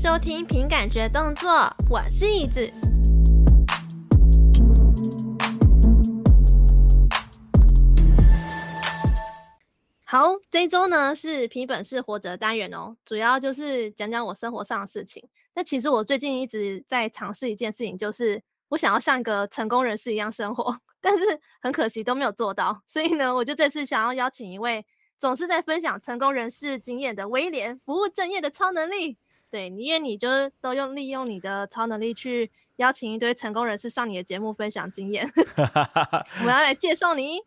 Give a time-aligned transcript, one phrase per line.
[0.00, 1.50] 收听凭感觉动作，
[1.90, 2.72] 我是椅子。
[10.04, 15.28] 好，这一周呢是凭本事活着的单元哦，主要就是讲讲我生活上的事情。
[15.56, 21.24] 那其实我最近一直在尝试一件事情，就是我想要像一个成功人士一样生活， 但是
[21.60, 22.80] 很可惜都没有做到。
[22.86, 24.86] 所以呢，我就这次想要邀请一位。
[25.18, 29.18] 总是在分享成功人士经验的威廉，不务正业的超能力。
[29.50, 35.30] 对，因为你就是都用利用你的超能力去邀请一堆成功人士上你的节目分享经验。
[36.40, 37.40] 我们要来介绍你。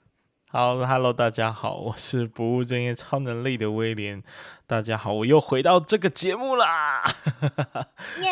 [0.54, 4.22] 好，Hello，大家好，我是不务正业超能力的威廉。
[4.68, 7.02] 大家好，我又回到这个节目啦！
[8.22, 8.30] 耶！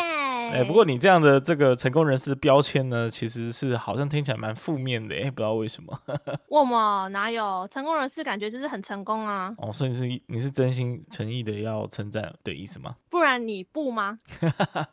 [0.52, 5.98] 哎，不过你这样的这个成功人士的标签呢，其实是好像听起来蛮负面的，哎，不知道为什么。
[6.48, 9.54] 我嘛，哪有成功人士感觉就是很成功啊？
[9.56, 12.96] 哦，所以你是你是真心诚意的要称赞的意思吗？
[13.08, 14.18] 不然你不吗？
[14.40, 14.86] 好，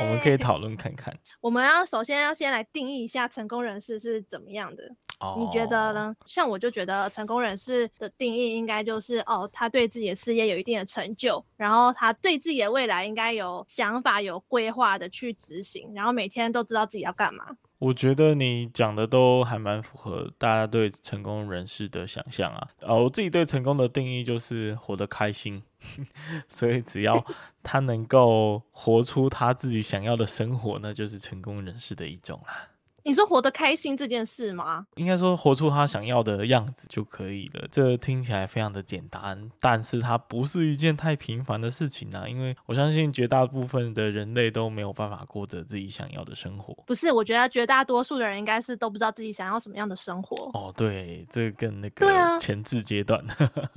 [0.00, 1.14] 我们可以讨论看看。
[1.42, 4.94] 我们要首先要先来定义一下成功人士是怎么样的。
[5.20, 6.14] 哦，你觉得呢？
[6.26, 10.58] 像我就觉得成功人士的定义应该就是哦，他对自己的事业有。
[10.58, 17.46] 一定的成就，然后他对自己的未来应该有想法、有规划的去执行，然后每天都知道自己要干嘛。
[17.78, 22.68] 我觉得你讲的都还蛮符合大家对成功人士的想象啊。
[22.80, 25.62] 呃，我自己对成功的定义就是活得开心，
[26.50, 27.24] 所以只要
[27.62, 32.68] 他能够活出他自己想要的生活，那就是成功人士的一种啦。
[33.08, 34.84] 你说活得开心这件事吗？
[34.96, 37.66] 应该说活出他想要的样子就可以了。
[37.72, 42.28] 这听起来非常的简单，但是它不是一件太平凡的事情啊。
[42.28, 46.74] 因为我相信绝大部分的人类都没有办法过着自己想要的生活。
[46.86, 50.50] 不是，我觉得绝大多数的人应该是都不知道自己想要什么样的生活。
[50.52, 53.24] 哦，对，这个跟那个前置阶段。
[53.26, 53.70] 对啊，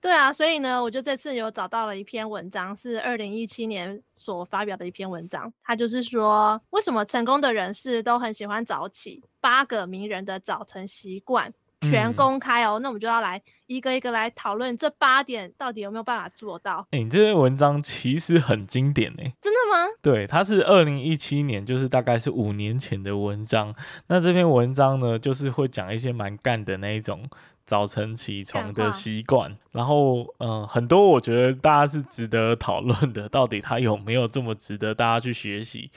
[0.00, 5.52] 对啊，所以呢，我就这次有找到了一篇文章，是二零一七年所发表的一篇文章。
[5.64, 11.50] 它就是说，为什么成功的人士都很喜欢找早起，八个名人的早晨习惯
[11.80, 16.86] 全公开哦，嗯、那我们就要来一个一个来讨论这八点到底有没有办法做到。
[16.90, 19.88] 哎、欸，你这篇文章其实很经典呢，真的吗？
[20.02, 23.74] 对，它是二零一七年，就是大概是五年前的文章。
[24.08, 27.26] 那这篇文章呢，就是会讲一些蛮干的那一种。
[27.66, 35.90] 早晨起床的习惯，然后嗯、呃，很多我觉得大家是值得讨论的，到底它有没有这么值得大家去学习？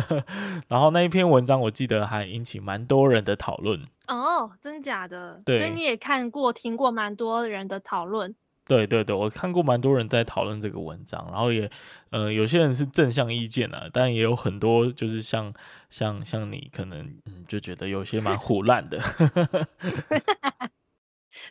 [0.68, 5.42] 然后那一篇文章我记得还引起蛮多人的讨论哦，真假的？
[5.44, 8.34] 对，所以你也看过、听过蛮多人的讨论。
[8.64, 11.68] 对对对，我看过蛮多人在讨论这个文章，然后也
[12.10, 15.52] 呃，有些人是正向意见啊，但也有很多就是像
[15.90, 18.98] 像像你可能嗯就觉得有些蛮胡烂的。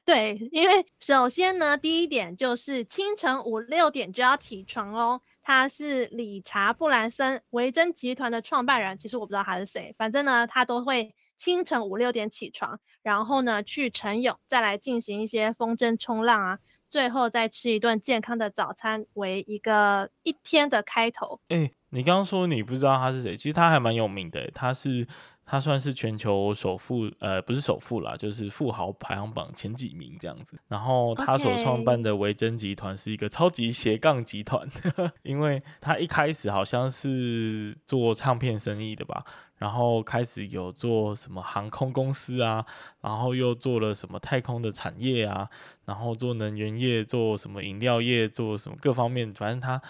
[0.05, 5.21] 对，因为首先呢，第一点就是清晨五六点就要起床哦。
[5.43, 16.59] 他是理查布兰森维珍集团的创办人，其实我不知道他是谁，反正呢，他都会清晨五六点起床，然后呢去晨泳，再来进行一些风筝冲浪啊，
[16.89, 21.39] 最后再吃一顿健康的早餐，为一个一天的开头。
[21.47, 25.07] 哎，你刚刚说你不知道他是谁，其实他还蛮有名的，他是。
[25.51, 30.57] 他算是全球首富，呃，不是首富啦，就是富豪排行榜前几名这样子。
[30.69, 34.65] 然后他所创办的维珍集团是一个超级斜杠集团，
[35.23, 39.25] 因为他一开始好像是做唱片生意的吧，
[39.57, 42.65] 然后开始有做什么航空公司啊，
[43.01, 45.49] 然后又做了什么太空的产业啊，
[45.83, 49.81] 然后做能源业，做什么饮料业，做什么各方面，反正他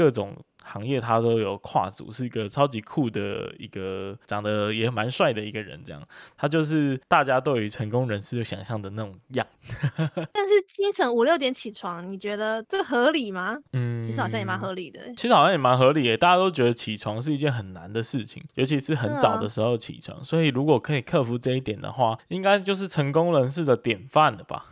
[0.00, 0.34] 各种。
[0.62, 5.82] 行业他都有跨足，是一个超级酷的一个，长得也蛮帅的一个人。
[5.82, 6.06] 这样，
[6.36, 9.44] 他就是大家对于成功人士想象的那种样。
[10.32, 13.56] 但是清晨五六点起床，你觉得这个合理吗？
[13.72, 15.00] 嗯，其实好像也蛮合理的。
[15.16, 20.18] 其实好像也蛮合理的，大家都觉得起床是一件很难的事情，尤其是很早的时候起床。
[20.18, 24.64] 啊、所以如果可以克服这一点的话，应该就是成功人士的典范了吧？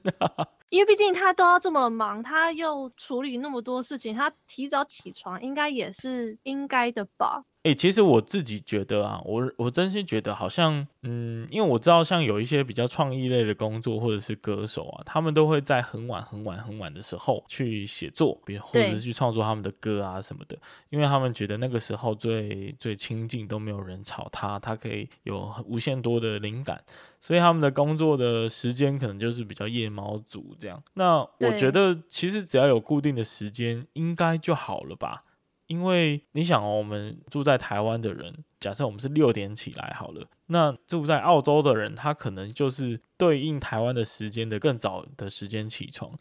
[0.74, 7.44] 因为毕竟他都要这么忙，他又处理那么多事情，他提早起床应该也是应该的吧。
[7.64, 20.58] 诶、欸，其实我自己觉得啊，我我真心觉得好像，嗯，因为我知道像有一些比较创意类的工作或者是歌手啊，他们都会在很晚很晚很晚的时候去写作，比如或者是去创作他们的歌啊什么的，
[20.90, 26.84] 因为他们觉得那个时候最最清静，都没有人吵他，他可以有无限多的灵感，
[27.18, 30.82] 所以他们的工作的时间可能就是比较夜猫族这样。
[30.92, 35.22] 那我觉得其实只要有固定的时间，应该就好了吧。
[35.66, 46.12] 因为你想哦，我们住在台湾的人，假设我们是六点起来好了，那住在澳洲的人，他可能就是对应台湾的时间的更早的时间起床。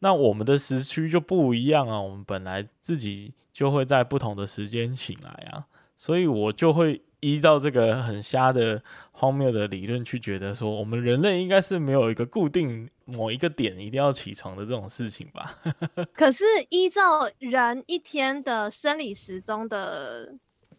[0.00, 5.66] 那我们的时区就不一样啊，我们本来自己就会在不同的时间醒来啊，
[5.96, 8.80] 所以我就会依照这个很瞎的
[9.10, 15.58] 荒谬的理论去觉得说，我们人类应该是没有一个固定某一个点一定要起床的这种事情吧？
[16.14, 20.32] 可是依照人一天的生理时钟的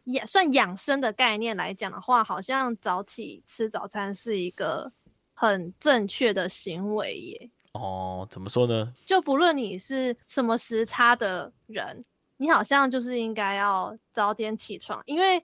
[0.06, 4.90] 也算养生的概念来讲的话，好像早起吃早餐是一个
[5.34, 7.50] 很正确的行为耶。
[7.74, 8.94] 哦，怎么说呢？
[9.06, 12.06] 就不论你是什么时差的人，
[12.38, 15.44] 你好像就是应该要早点起床，因为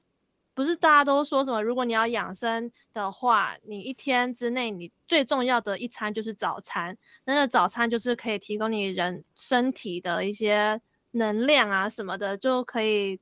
[0.54, 10.80] 不是大家都说什么，如果你要养生的话，你一天之内你最重要的一餐就是早餐，那个早餐就是可以提供你人身体的一些
[11.12, 13.20] 能量啊什么的，就可以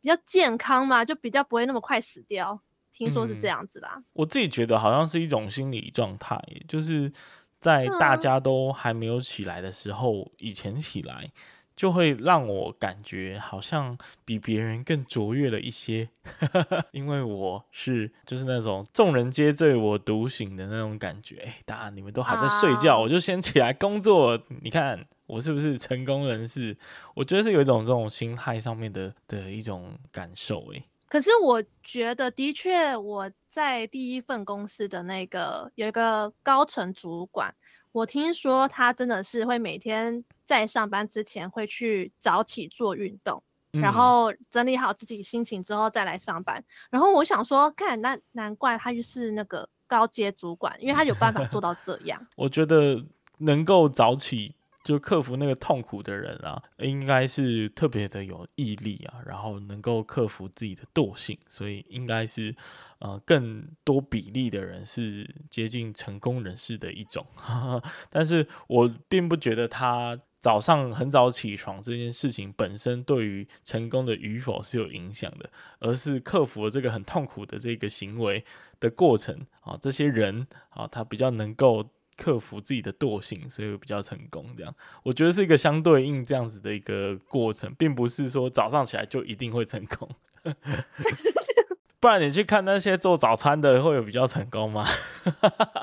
[0.00, 2.60] 比较健康嘛，就比较不会那么快死掉。
[2.92, 3.94] 听说是这样子啦。
[3.96, 7.12] 嗯，我自己觉得好像是一种心理状态，就是。
[7.58, 11.28] 在大家都还没有起来的时候，以前起来
[11.76, 16.08] 就会让我感觉好像比别人更卓越了一些，
[16.90, 21.36] 因为我是就是那种众人皆醉我独醒的那种感觉。
[21.44, 24.40] 哎，大家你们都还在睡觉，我就先起来工作。
[24.62, 26.76] 你看我是不是成功人士？
[27.14, 30.72] 我觉得是有一种这种心态上面的的一种感受。
[30.74, 33.30] 哎，可是我觉得的确我。
[33.56, 37.54] 在第一份公司的那个有一个高层主管，
[37.90, 46.64] 我听说他真的是会每天在上班之前会去早起做运动，嗯、然后整理好自己心情之后再来上班。
[46.88, 52.26] 然后我想说，看那难怪他就是那个高阶主管，因为他有办法做到这样。
[52.36, 53.04] 我觉得
[53.38, 54.54] 能够早起。
[54.86, 62.54] 就克服那个痛苦的人啊，应该是特别的有毅力啊，然后能够克服自己的惰性，所以应该是
[63.00, 67.26] 呃更多比例的人是接近成功人士的一种。
[68.10, 70.16] 但是我并不觉得他
[70.46, 75.50] 早上很早起床这件事情本身对于成功的与否是有影响的，
[75.80, 78.44] 而是克服了这个很痛苦的这个行为
[78.78, 81.90] 的过程啊，这些人啊，他比较能够。
[82.18, 84.46] 克服自己的惰性，所以比较成功。
[84.56, 90.08] 这样，我觉得是一个相对应这样子的一个过程，并不是说早上起来就一定会成功。
[91.98, 94.86] 不然你去看那些做早餐的，会有比较成功吗？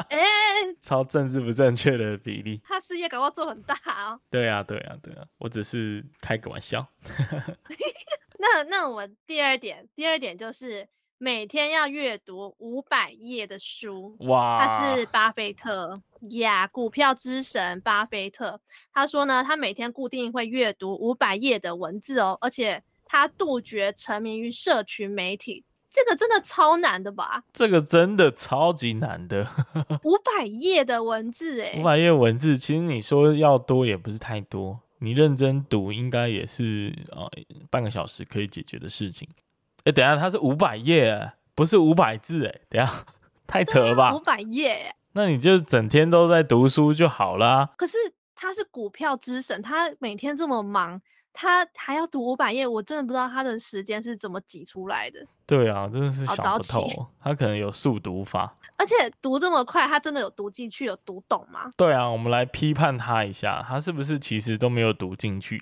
[0.10, 4.20] 哎、欸，超政治不正确的比例，他事业搞不好做很大哦。
[4.30, 6.88] 对啊，对啊，对啊，我只是开个玩笑。
[8.40, 10.88] 那那我第二点，第二点就是。
[11.20, 14.60] 每天要阅读五百页的书，哇！
[14.60, 16.02] 他是巴菲特
[16.32, 18.60] 呀，股票之神巴菲特。
[18.92, 27.44] 他说呢，他每天固定会阅读五百页的文字哦，而且他杜绝沉迷于社群媒体，这个真的超难的吧？
[27.54, 29.48] 这个真的超级难的，
[30.04, 37.30] 五百页的文字诶，五百页文字，其实你说要多也不是太多，你认真读应该也是呃
[37.70, 39.28] 半个小时可以解决的事情。
[39.82, 43.06] 哎、欸，等一下，它是五百页，不是五百字，哎，等一下，
[43.46, 44.16] 太扯了吧？
[44.16, 47.70] 五百页，那你就整天都在读书就好啦。
[47.78, 47.98] 可是
[48.34, 51.00] 他是股票之神，他每天这么忙，
[51.34, 55.26] 他还要读五百页，我真的不知道他的时间是怎么挤出来的。
[55.46, 56.88] 对啊，真的是想不透，
[57.20, 61.70] 他可能有速读法，而且读这么快，他真的有读进去，有读懂吗？
[61.76, 65.62] 对啊，我们来批判他一下，他是不是其实都没有读进去？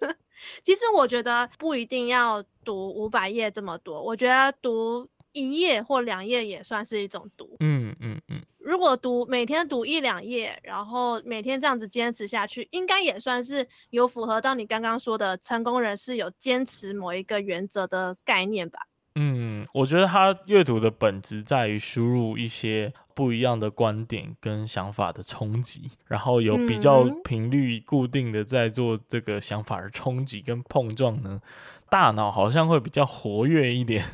[0.64, 7.56] 其实我觉得不一定要读五百页这么多，我觉得读一页或两页也算是一种读。
[7.60, 8.40] 嗯嗯嗯。
[8.58, 18.80] 如果读每天读一两页，然后每天这样子坚持下去，应该也算是有符合到你刚刚说的成功人士有坚持某一个原则的概念吧。
[19.16, 31.40] 嗯，我觉得他阅读的本质在于输入一些不一样的观点跟想法的冲击，然后有比较频率固定的在做这个想法的冲击跟碰撞呢，
[31.90, 34.04] 大脑好像会比较活跃一点，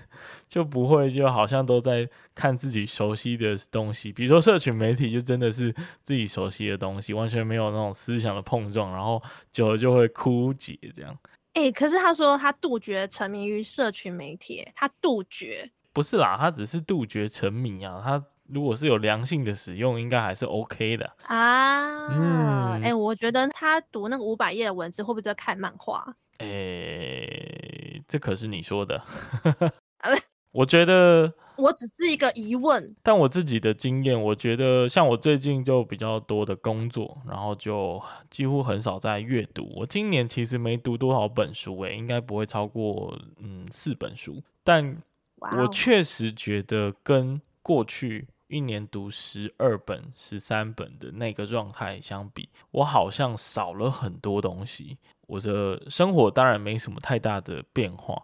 [0.48, 11.16] 就不会就好像都在看自己熟悉的东西，比如说社群媒体就真的是自己熟悉的东西，完全没有那种思想的碰撞，然后久了就会枯竭这样。
[11.54, 18.00] 哎、欸，可是他说他杜绝沉迷于社群媒体，他杜绝不是啦，他只是杜绝沉迷啊。
[18.04, 22.08] 他如果是有良性的使用，应该还是 OK 的啊。
[22.08, 26.14] 嗯，哎、欸，我觉得他读那个五百页的文字，会不会在看漫画？
[26.38, 29.02] 哎、欸，这可是你说的。
[30.56, 31.32] 我觉得。
[31.58, 37.98] 我只是一个疑问，但我自己的经验，我觉得像我最近就比较多的工作，然后就
[38.30, 39.66] 几乎很少在阅读。
[39.74, 44.42] 我今年其实没读多少本书，诶，应该不会超过嗯四本书。
[44.62, 44.98] 但
[45.56, 54.98] 我确实觉得跟过去一年读十二本、十三本的那个状态相比，我好像少了很多东西。
[55.26, 58.22] 我的生活当然没什么太大的变化，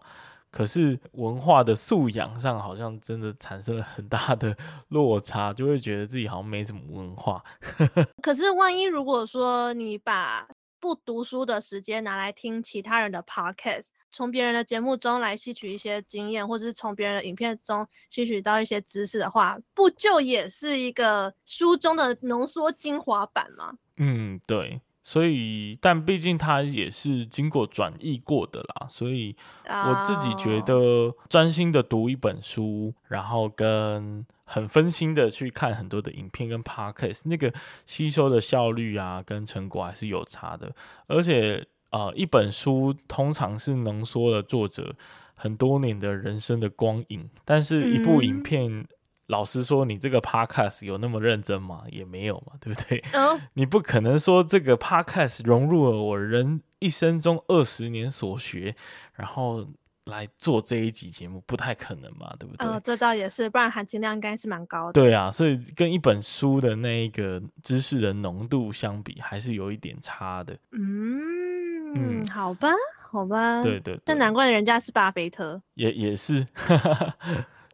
[0.53, 4.55] 可是文化的素养上好像真的产生了很大的
[4.89, 7.43] 落差，就会觉得自己好像没什么文化。
[8.21, 10.47] 可是万一如果说你把
[10.79, 23.73] 不读书的时间拿来听其他人的 podcast，从别人的节目中来吸取一些经验，或者是从别人的影片中吸取到一些知识的话，不就也是一个书中的浓缩精华版吗？
[23.97, 24.79] 嗯，对。
[25.03, 29.35] 所以，但毕竟它也是经过转译过的啦，所以
[29.67, 37.53] 我自己觉得专心的读一本书，然后跟很分心的去看很多的影片跟 podcast，那个
[37.85, 40.73] 吸收的效率啊，跟成果还是有差的。
[41.07, 44.95] 而且，呃，一本书通常是浓缩了作者
[45.35, 48.87] 很多年的人生的光影，但是一部影片。
[49.27, 51.83] 嗯老实说，你这个 podcast 有那么认真吗？
[51.89, 53.01] 也没有嘛， 对不对？
[53.13, 58.75] 嗯、你不可能说这个 podcast 融入了我人一生中二十年所学，
[59.15, 59.65] 然后
[60.05, 62.67] 来做这一集节目，不太可能嘛，对不对？
[62.67, 64.93] 哦，这倒也是，不然含金量应该是蛮高的。
[64.93, 70.53] 对啊，所以跟一本书的那一个知识的浓度相比，还是有一点差的。
[70.71, 72.69] 嗯嗯，好吧，
[73.09, 73.61] 好吧。
[73.63, 74.01] 对，对对。
[74.03, 75.61] 但难怪人家是巴菲特。
[75.75, 76.45] 也也是。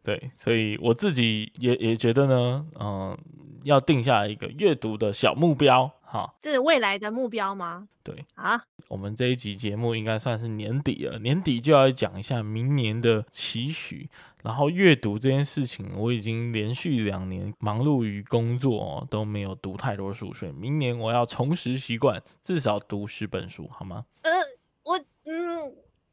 [0.02, 3.18] 对，所以我自己也也觉得呢，嗯、呃，
[3.64, 7.88] 要定下一个阅读的小目标，哈，是未来的目标吗？
[8.02, 14.08] 对啊，我们这一集节目应该算是年底了，年底就要讲一下明年的期许。
[14.42, 24.06] 然后阅读这件事情，我已经连续两年忙碌于工作哦，都没有读太多书，所以明年我要重拾习惯，至少读十本书，好吗？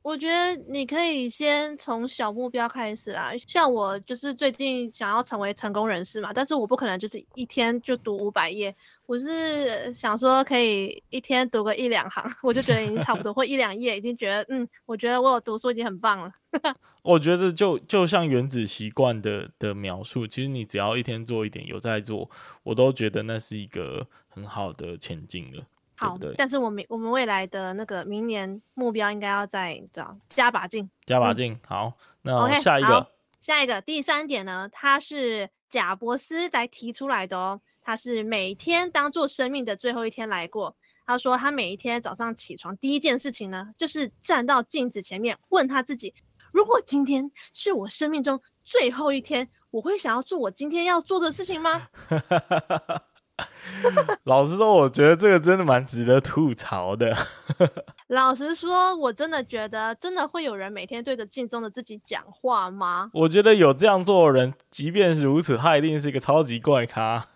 [0.08, 8.74] 我觉得你可以先从小目标开始啦，像我就是最近想要成为成功人士嘛，但是我不可能就是一天就读五百页，
[9.06, 16.32] 我是想说可以一天读个一两行， 我就觉得已经差不多，或一两页已经觉得嗯，我觉得我有读书已经很棒了。
[17.04, 22.30] 我觉得就就像原子习惯的的描述，其实你只要一天做一点，有在做，
[22.64, 25.66] 我都觉得那是一个很好的前进了。
[25.98, 31.54] 好，对对，但是我们我们未来的那个明年目标应该要再这样加把劲，加把劲。
[31.54, 33.08] 嗯、好，那下一个，okay,
[33.40, 37.60] 下一个第三点呢，它是贾伯斯来提出来的哦。
[37.82, 40.76] 他是每天当做生命的最后一天来过。
[41.06, 46.14] 他说他每一天早上起床第一件事情呢，就是站到镜子前面问他自己：
[46.52, 51.88] 如果今天是我生命中最后一天，我会想要做我今天要做的事情吗？
[54.24, 57.16] 老实说，我觉得这个真的蛮值得吐槽的。
[58.08, 63.10] 老实说，我真的觉得，真的会有人每天对着镜中的自己讲话吗？
[63.14, 67.28] 我觉得有这样做的人，即便是如此，他一定是一个超级怪咖。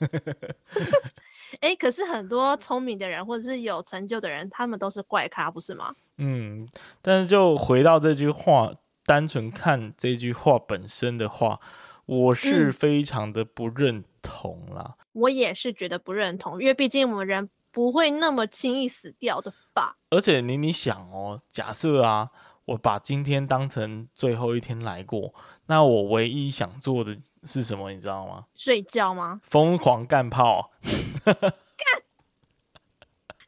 [1.60, 5.94] 哎、欸，可是很多聪明的人或者是有成就的人，他们都是怪咖，不是吗？
[6.18, 6.68] 嗯，
[7.02, 8.72] 但是就回到这句话，
[9.06, 11.60] 单纯看这句话本身的话，
[12.12, 14.96] 我是非常的不认同啦。
[14.98, 19.98] 嗯我也是觉得不认同，因为毕竟我们人不会那么轻易死掉的吧。
[20.10, 22.30] 而且你你想哦，假设啊，
[22.64, 25.34] 我把今天当成最后一天来过，
[25.66, 27.92] 那我唯一想做的是什么？
[27.92, 28.46] 你知道吗？
[28.56, 29.42] 睡觉吗？
[29.44, 30.72] 疯狂干炮！
[31.24, 31.34] 干！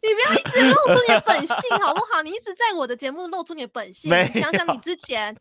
[0.01, 2.21] 你不要一直露出你的本性好不好？
[2.23, 5.33] 你一直在我的节目露出你的本性，你想想你之前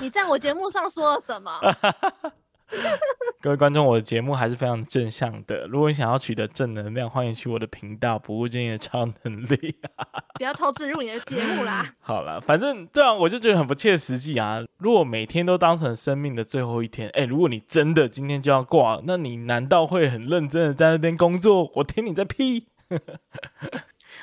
[0.00, 1.52] 你在我节目上说了什么？
[3.40, 5.66] 各位观众，我的节目还是非常正向的。
[5.68, 9.76] 如果你想要取得正能量，欢迎去我的频道“不务正业的超能力”。
[10.34, 11.94] 不要偷自入你的节目啦！
[12.00, 14.62] 好了，反正对啊，我就觉得很不切实际啊。
[14.78, 21.70] 如果每天都当成生命的最后一天，哎、欸，如果你真的今天就要挂，那你难道会很认真的在那边工作？
[21.76, 22.66] 我听你在屁！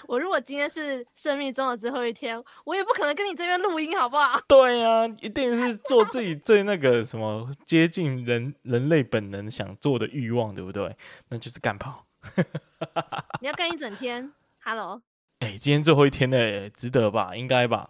[0.08, 4.40] 我如果今天是生命中的最后一天，我也不可能跟你这边录音，好不好？
[4.48, 10.96] 对呀、啊，一定是做自己最那个什么接近人人类本能想做的欲望，对不对？
[11.30, 12.06] 那就是干跑。
[13.42, 14.32] 你要干一整天
[14.64, 15.02] ？Hello？
[15.40, 17.36] 哎、欸，今天最后一天呢，值得吧？
[17.36, 17.90] 应该吧？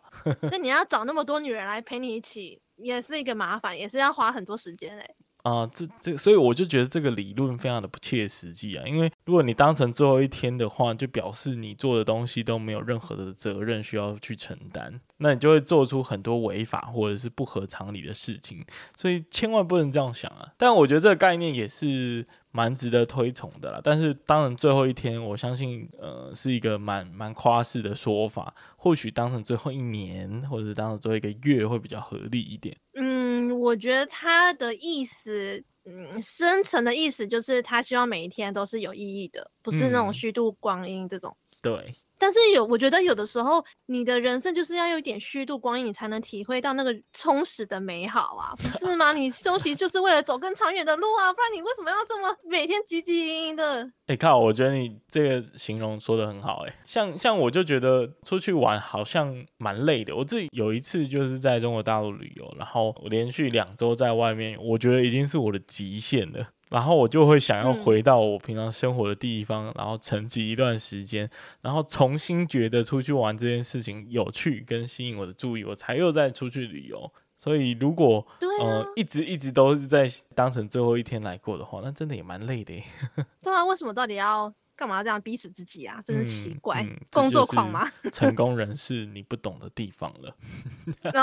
[0.51, 5.15] 那你要找那么多女人来陪你一起，也是一个麻烦，也是要花很多时间哎。
[5.45, 8.83] 啊、这这，所以我就觉得这个理论非常的不切实际啊。
[8.87, 18.65] 因为如果你当成最后一天的话，就表示你做的东西都没有任何的责任需要去承担，那你就会做出很多违法或者是不合常理的事情。
[18.97, 20.51] 所以千万不能这样想啊。
[20.57, 23.79] 但我觉得这个概念也是蛮值得推崇的啦。
[23.83, 28.51] 但是当成最后一天，我相信呃是一个蛮蛮夸饰的说法。
[28.77, 32.75] 或许当成最后一年，或者是当成最后一个月会比较合理一点。
[32.95, 33.24] 嗯。
[33.59, 41.35] 我觉得他的意思，嗯，深层的意思就是他希望每一天都是有意义的，不是那种虚度光阴这种。
[41.39, 41.95] 嗯、对。
[42.25, 49.13] 但是有，我觉得有的时候，你的人生就是要有一点虚度光阴，你才能体会到那个充实的美好啊，不是吗？
[49.13, 53.87] 你休息就是为了走更长远的路啊，不然你为什么要这么每天汲汲营营的？
[54.07, 60.15] 哎、靠，我觉得你这个形容说的很好、欸，哎，像像我就觉得出去玩好像蛮累的。
[60.15, 66.47] 我自己有一次就是在中国大陆旅游，然后我连续两周在外面，我觉得已经是我的极限了。
[66.75, 71.29] 然后我就会想要回到我平常生活的地方，嗯、然后沉寂一段时间，
[71.61, 77.09] 然后重新觉得出去玩这件事情有趣跟吸引我的注意，我才又再出去旅游。
[77.37, 78.27] 所以如果、
[78.59, 80.05] 啊、呃一直一直都是在
[80.35, 82.83] 当成最后一天来过的话，那真的也蛮累的耶。
[83.41, 86.01] 对啊，为什么到底要干嘛这样逼死自己啊？
[86.05, 87.89] 真是奇怪，嗯嗯、工作狂吗？
[88.11, 90.35] 成功人士你不懂的地方了。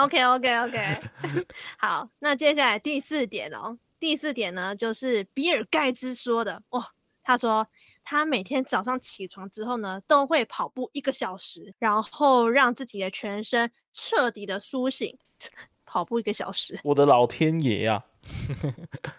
[0.00, 1.00] OK OK OK，
[1.76, 3.76] 好，那接下来第四点哦。
[4.02, 6.82] 第四点呢，就是比尔盖茨说的哦。
[7.22, 7.64] 他说
[8.02, 15.16] 他每天早上起床之后呢，都会跑步一个小时，然后让自己的全身彻底的苏醒。
[15.84, 18.02] 跑步一个小时，我的老天爷呀、啊！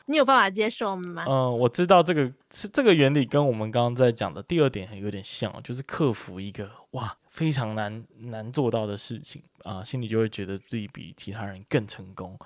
[0.07, 1.23] 你有办法接受吗？
[1.27, 12.37] 嗯，我知道这个是这个原理，跟我们刚刚在讲的第二点有点像，就是克服一个哇非常难难做到的事情啊，心里就会觉得自己比其他人更成功。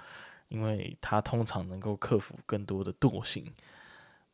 [0.49, 3.45] 因为它通常能够克服更多的惰性，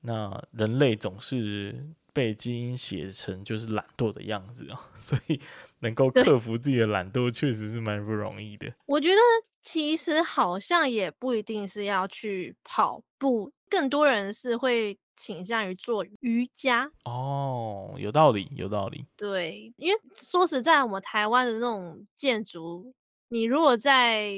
[0.02, 5.40] 那人类总是被基因写成就是懒惰的样子啊， 所以
[5.80, 8.72] 能够克服自己的懒惰，确实是蛮不容易的。
[8.86, 9.22] 我觉得
[9.64, 16.92] 其实好像也不一定是要去跑步，更多人是会倾向于做瑜伽。
[17.06, 19.06] 哦，有道理，有道理。
[19.16, 22.94] 对，因为说实在，我们台湾的那种建筑。
[23.34, 24.30] 你如果在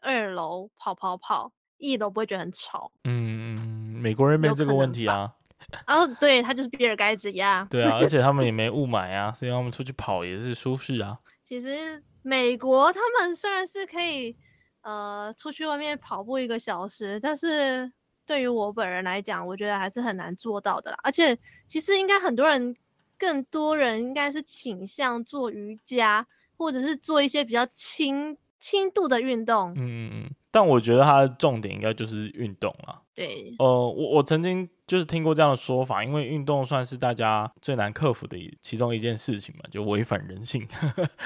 [0.00, 2.92] 二楼跑跑跑，一楼不会觉得很吵？
[3.02, 3.58] 嗯，
[4.00, 5.34] 美国人没这个问题啊。
[5.88, 7.66] 哦，对，他就是比尔盖茨呀。
[7.68, 11.18] 对啊，而且他们也没雾霾啊，所以他们出去跑也是舒适啊。
[11.42, 14.36] 其实美国他们虽然是可以
[14.82, 17.90] 呃出去外面跑步一个小时，但是
[18.24, 20.98] 对于我本人来讲，我觉得还是很难做到的啦。
[21.02, 21.36] 而且
[21.66, 22.76] 其实应该很多人，
[23.18, 26.24] 更多人应该是倾向做瑜伽，
[26.56, 28.38] 或者是做一些比较轻。
[28.58, 33.02] 轻度的运动，嗯嗯嗯，但我觉得它的重点应该就是运动了。
[33.14, 40.66] 对，呃，我我曾经就是听过这样的说法，因为运动算是大家最难克服的一其中一件事情嘛，就违反人性。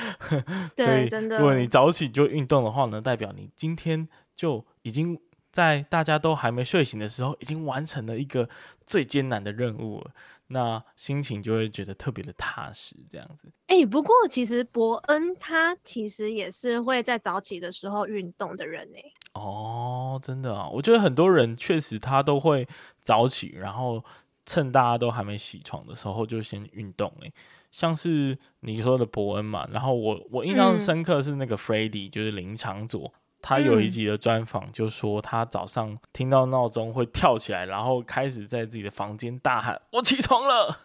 [0.77, 5.19] 对，所以真的，如果你早起就运动的话呢，代表你今天就已经
[5.51, 8.49] 在大家都还没睡醒的时候，已经完成了一个
[8.85, 10.11] 最艰难的任务了。
[10.49, 13.51] 那心情就会觉得特别的踏实，这样子。
[13.67, 19.03] 哎、欸，不过其实伯恩他其实也是会在早起的时候运动的人哎。
[19.35, 22.67] 哦，真的啊，我觉得很多人确实他都会
[23.01, 24.03] 早起，然后
[24.47, 27.33] 趁大家都还没起床的时候就先运动哎。
[27.71, 33.13] 像是你说的伯恩嘛，然后我我印象深刻是那个 Freddie，、嗯、就是林昶佐。
[33.40, 40.81] 他有一集的专访，就说他早上听到闹钟会跳起来，然后开始在自己的房间大喊：“我起床了！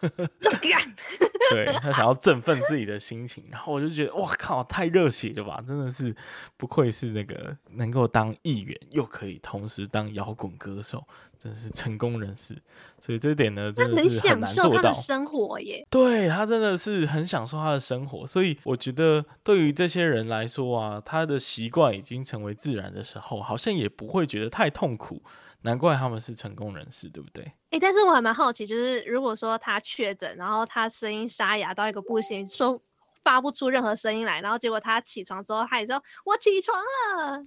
[1.50, 3.44] 对，他想要振奋自己的心情。
[3.50, 5.62] 然后我就觉得，哇靠，太热血了吧！
[5.66, 6.14] 真的是
[6.56, 11.06] 不愧是那个能够当议员又可以同时当摇滚歌手。
[11.38, 12.56] 真是成功人士，
[13.00, 14.70] 所以这点呢，真的是很难做到。
[14.70, 25.22] 他很享受他的生活耶，对，他真的是很享受他的生活，所以我觉得对于这些人来说啊，他的习惯已经成为自然的时候，好像也不会觉得太痛苦。
[25.62, 27.42] 难怪他们是成功人士，对不对？
[27.42, 32.78] 哎、欸，但是我还蛮好奇，就是如果说他确诊，然后他声音沙哑到一个不行，说
[33.22, 37.42] 发不出任何声音来，然后结果他起床之后，他也说我起床了。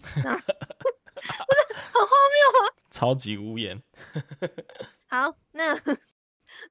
[2.98, 3.80] 超级无言。
[5.06, 5.80] 好，那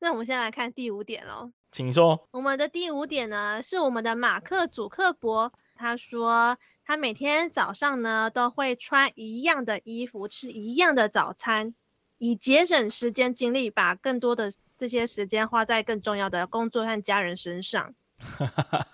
[0.01, 1.53] 那我们先来看第五点喽。
[1.71, 2.27] 请说。
[2.33, 5.53] 我们的第五点呢，是我们的马克·祖克伯。
[5.77, 11.73] 他说，他每天早上呢都会穿一样的衣服，吃一样的早餐，
[12.19, 17.95] 以节省时间精力，把更多的这些时间花在更重要的工作和家人身上。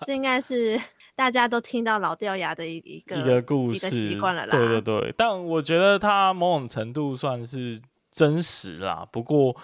[0.05, 0.79] 这应该是
[1.15, 4.51] 大家都听到老掉牙的一一个一个故事习惯了啦。
[4.51, 9.07] 对对对，但我觉得它某种程度算是真实啦。
[9.11, 9.55] 不过，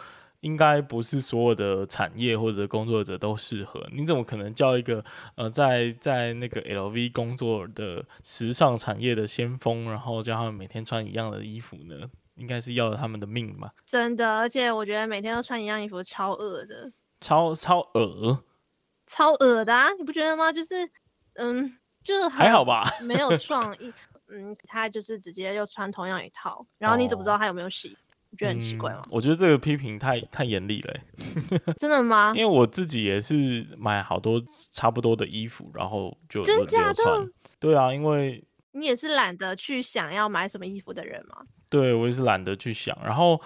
[0.41, 3.85] 应该不是所有的产业或者工作者都适合。
[3.91, 5.03] 你怎么可能叫一个
[5.35, 11.95] 呃，在在那个 LV 工作的时尚产业的先锋，然后叫他们每天穿一样的衣服呢？
[12.35, 13.69] 应该是要了他们的命嘛。
[13.85, 18.39] 真的，而且我觉得每天都穿一样衣服超恶的，超超恶。
[19.09, 20.51] 超恶的啊，你不觉得吗？
[20.51, 20.87] 就是，
[21.33, 23.91] 嗯，就是还好吧，没有创意。
[24.31, 27.89] 嗯，他就是直接就穿同样一套，然后你怎么知道他有没有洗？
[28.29, 29.01] 你、哦、觉得很奇怪吗？
[29.05, 30.93] 嗯、我觉得这个批评太太严厉了。
[31.79, 32.31] 真的吗？
[32.37, 34.39] 因为我自己也是买好多
[34.71, 37.27] 差不多的衣服，然后就真假的穿。
[37.59, 41.41] 对啊，因为你也是懒得去想要买什么衣服的人吗？
[41.67, 43.41] 对，我也是懒得去想，然后。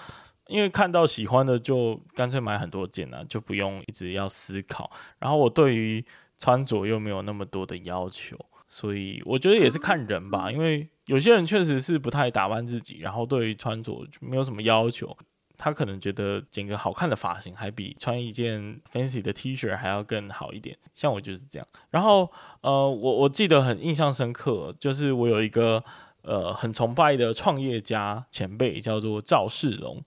[0.53, 4.87] 因为看到喜欢的就干脆买很多件啊，就不用一直要思考。
[5.17, 6.05] 然后我对于
[6.37, 8.37] 穿着又没有那么多的要求，
[8.69, 10.51] 所以我觉得也是看人吧。
[10.51, 15.17] 因为有些人确实是不太打扮自己，然后对于穿着没有什么要求，
[15.57, 20.77] 他可能觉得剪个好看的发型还比穿一件 fancy 的 T 恤还要更好一点。
[20.93, 21.67] 像我就是这样。
[21.89, 25.83] 然后呃，我我记得很印象深刻，就是我有一个
[26.21, 30.03] 呃很崇拜的创业家前辈，叫做赵世龙。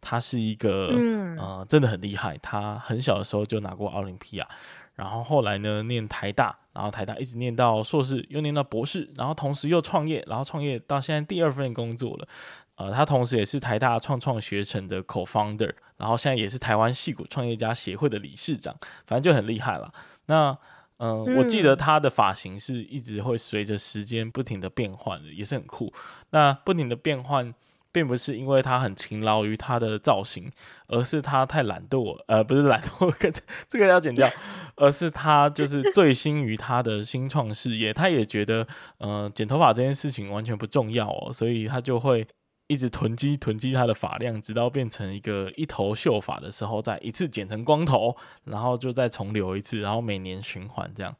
[0.00, 2.38] 他是一个，嗯、呃，真的很厉害。
[2.38, 4.48] 他很小的时候就拿过奥林匹亚，
[4.94, 12.28] 然后后来呢，念台大，然后台大一直念到硕士，又念到博士，然后同时又创业，然后创业到现在第二份工作了。
[12.76, 18.74] 呃，他同时也是台大创创学城的 co-founder，然后现在也是台湾戏骨创业家协会的理事长，
[19.06, 19.92] 反正就很厉害了。
[20.26, 20.56] 那，
[20.96, 25.92] 呃、嗯，我记得他的发型是一直会随着时间不停的变换的，也是很酷。
[26.30, 27.54] 那不停的变换。
[27.92, 30.50] 并不是因为他很勤劳于他的造型，
[30.86, 33.12] 而是他太懒惰，呃，不是懒惰，
[33.68, 34.28] 这个要剪掉，
[34.76, 38.66] 而是他就是醉心于他的新创事业，他也觉得，
[38.98, 42.26] 呃，剪头发这件事情完全不重要哦，所以他就会
[42.68, 51.12] 一直囤积囤积他的发量，直到变成一个一头秀发的时候，再一次剪成光头，然后就再重留一次，然后每年循环这样，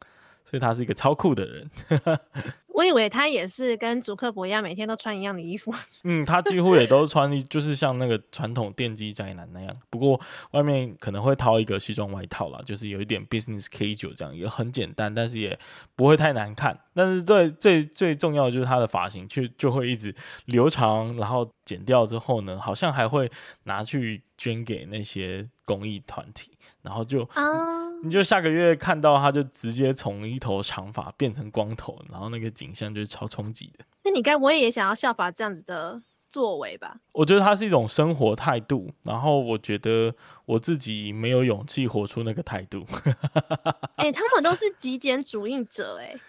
[0.51, 1.71] 所以他是一个超酷的人。
[2.73, 5.75] 我以为他也是跟祖克伯一样，每天都穿一样的衣服。
[6.05, 9.77] 嗯，他几乎也都穿，就是像那个传统电机宅男那样。
[9.91, 10.19] 不过
[10.53, 15.59] 外面可能会套一个西装外套啦，就是有一点 business casual 这样，也很简单，但是也
[15.95, 16.79] 不会太难看。
[16.95, 20.15] 但是最最最重要的就是他的发型，却就会一直
[20.47, 23.31] 留长，然后剪掉之后呢，好像还会
[23.65, 26.53] 拿去捐给那些公益团体。
[26.83, 33.85] 然后就，uh, 你就下个月看到他，就直接从一头长发变成光头，然后那个景象就是超冲击的。
[34.05, 36.97] 那你该不会也想要效法这样子的作为吧？
[37.13, 40.15] 我觉得它是一种生活态度，然后我觉得
[40.47, 42.87] 我自己没有勇气活出那个态度。
[43.97, 46.21] 哎、欸，他们都是极简主义者、欸，哎。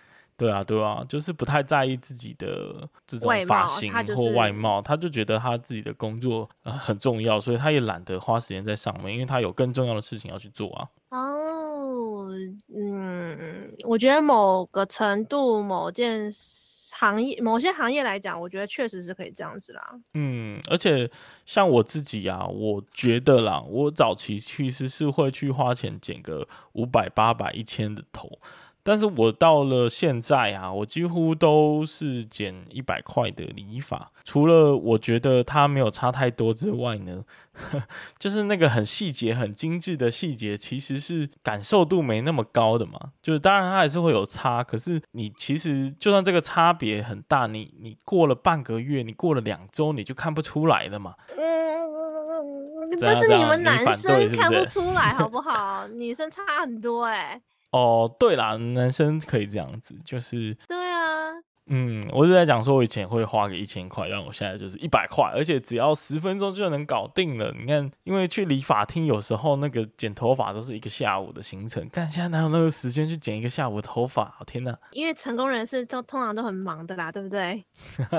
[0.42, 10.88] 对啊，对啊，就是不太在意自己的这种发型或外貌，他就觉得他自己的工作很重要，所以他也懒得花时间在上面，因为他有更重要的事情要去做啊。
[11.10, 12.28] 哦，
[12.76, 20.00] 嗯，我觉得某个程度、某件行业、某些行业来讲，我觉得确实是可以这样子啦。
[20.16, 21.08] 嗯，而且
[21.46, 28.40] 像我自己啊，我觉得啦，我早期其实是会去花钱剪个五百、八百、一千的头。
[28.84, 37.24] 但是我到了现在啊，我几乎都是剪一百块的理法，除了我觉得它没有差太多之外呢，
[38.18, 43.00] 就是那个很细节、很精致的细节，其实是感受度没那么高的嘛。
[43.22, 51.14] 就是当然它还是会有差，可是你其实就算这个差别很大，你你过了半个月，你过了两周，你就看不出来了嘛。
[51.38, 55.88] 嗯，但是你们男生看不 出来好不好？
[55.88, 57.42] 女生差很多哎、欸。
[57.72, 61.32] 哦，对啦，男生可以这样子，就是对啊，
[61.68, 67.54] 嗯，我就在讲说，我以前会花个一千块，但我现在就是一百块，而且只要十分钟就能搞定了。
[67.58, 74.36] 你看，因为去理发厅有时候那个剪头发都是一个下午的行程，但现在哪有那个时间去剪一个下午的头发？
[74.46, 74.78] 天哪！
[74.92, 77.64] 因为成功人士都通常都很忙的啦，对不对？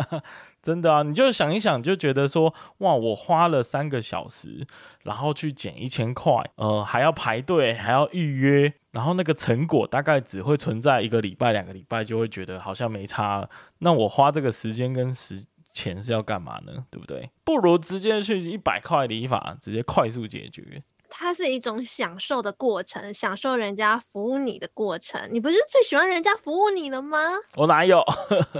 [0.63, 4.67] 真的啊，你就想一想，就觉得说，哇，我花了三个小时，
[5.03, 8.73] 然后去剪一千块，呃，还要排队，还要预约。
[8.93, 13.51] 然后那个成果大概只会存在一个礼拜、两个礼拜，就会觉得好像没差了。
[13.79, 16.85] 那我花这个时间跟时钱是要干嘛呢？
[16.91, 17.31] 对不对？
[17.43, 20.83] 不如直接去一百块理发，直接快速解决。
[21.15, 25.21] 它是一种享受的过程，享受人家服务你的过程。
[25.31, 27.19] 你不是最喜欢人家服务你了吗？
[27.57, 28.03] 我哪有？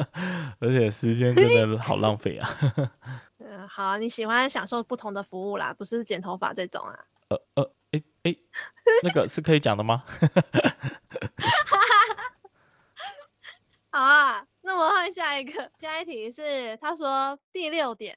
[0.61, 2.59] 而且时间真的好浪费啊。
[3.39, 6.99] 嗯， 好，你喜欢享受不同的服务啦，不是剪头发这种啊。
[7.29, 7.71] 呃呃。
[8.23, 8.37] 哎，
[9.03, 10.05] 那个是可以讲的吗？
[10.07, 10.69] 哈哈
[11.71, 12.35] 哈
[13.91, 18.17] 好啊，那我们换下一个，下一题是他说第六点，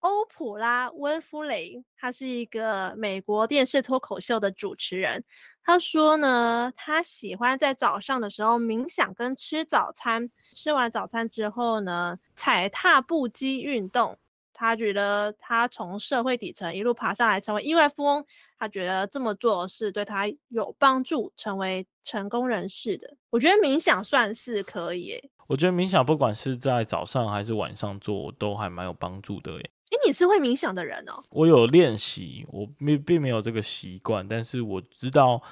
[0.00, 5.24] 欧普拉温芙蕾，他是一个美国电视脱口秀的主持人。
[5.64, 14.16] 他说呢，他喜欢在早上的时候冥想跟吃早餐，吃完早餐之后呢，踩踏步机运动。
[14.58, 18.24] 他觉得他从社会底层一路爬上来成为亿万富翁，
[18.58, 23.14] 他觉得这么做是对他有帮助，成为成功人士的。
[23.28, 25.22] 我觉得冥想算是可以。
[25.46, 29.70] 我觉得冥想不管是在早上还是晚上做，都还蛮有帮助的耶。
[29.90, 31.22] 哎，你是会冥想的人哦？
[31.28, 35.42] 我有练习，我没并没有这个习惯，但是我知道，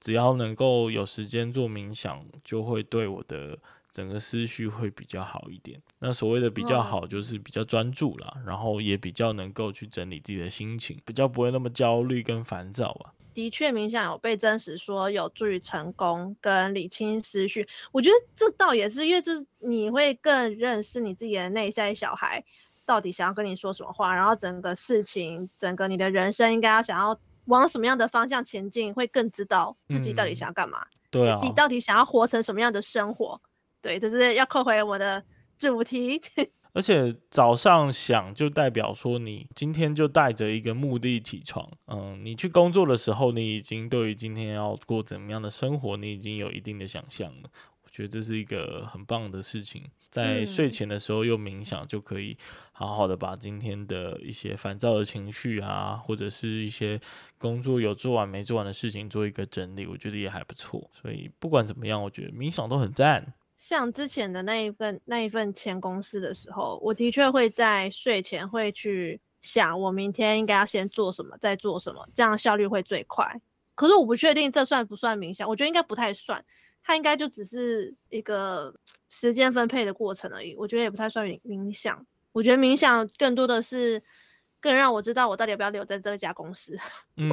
[0.00, 3.58] 只要能够有时间做冥想，就会对我的
[3.94, 5.80] 整个思绪会比较好一点。
[6.00, 13.14] 那所谓的比较好，就是比较专注啦，然后也比较能够去整理自己的心情，比较不会那么焦虑跟烦躁吧。
[13.32, 17.64] 的确，冥想有被证实说有助于成功跟理清思绪。
[17.92, 22.44] 我觉得这倒也是，因为就是你会更认识你自己的内在小孩。
[22.86, 24.14] 到底想要跟你说什么话？
[24.14, 33.40] 然后整个事情，整个你的人生应该要想要往什么样的方向前进，会更知道自己到底想要干嘛，嗯对啊，自己到底想要活成什么样的生活？
[33.84, 35.22] 对，就是要扣回我的
[35.58, 36.18] 主题。
[36.72, 47.50] 而且早上想就代表说你今天就带着一个目的起床，嗯，你去工作的时候，你已经对于今天要过怎么样的生活，你已经有一定的想象了。
[47.82, 52.36] 我觉得这是一个很棒的事情，在睡前的时候又冥想，就可以
[52.72, 56.98] 好好的把今天的一些烦躁的情绪啊，或者是一些
[57.38, 60.90] 工作有做完没做完的事情做一个整理，我觉得也还不错。
[61.00, 63.34] 所以不管怎么样，我觉得冥想都很赞。
[63.56, 73.40] 像之前的那一份那一份前公司的时候，我的确会在睡前会去想，我明天应该要先做什么，再做什么，这样效率会最快。
[73.74, 76.44] 可是我不确定这算不算冥想，我觉得应该不太算。
[76.86, 78.74] 它应该就只是一个
[79.08, 82.04] 时间分配的过程而已，我觉得也不太算冥想。
[82.32, 84.02] 我觉得冥想更多的是
[84.60, 86.78] 更让我知道我到底要不要留在这家公司。
[87.16, 87.30] 嗯，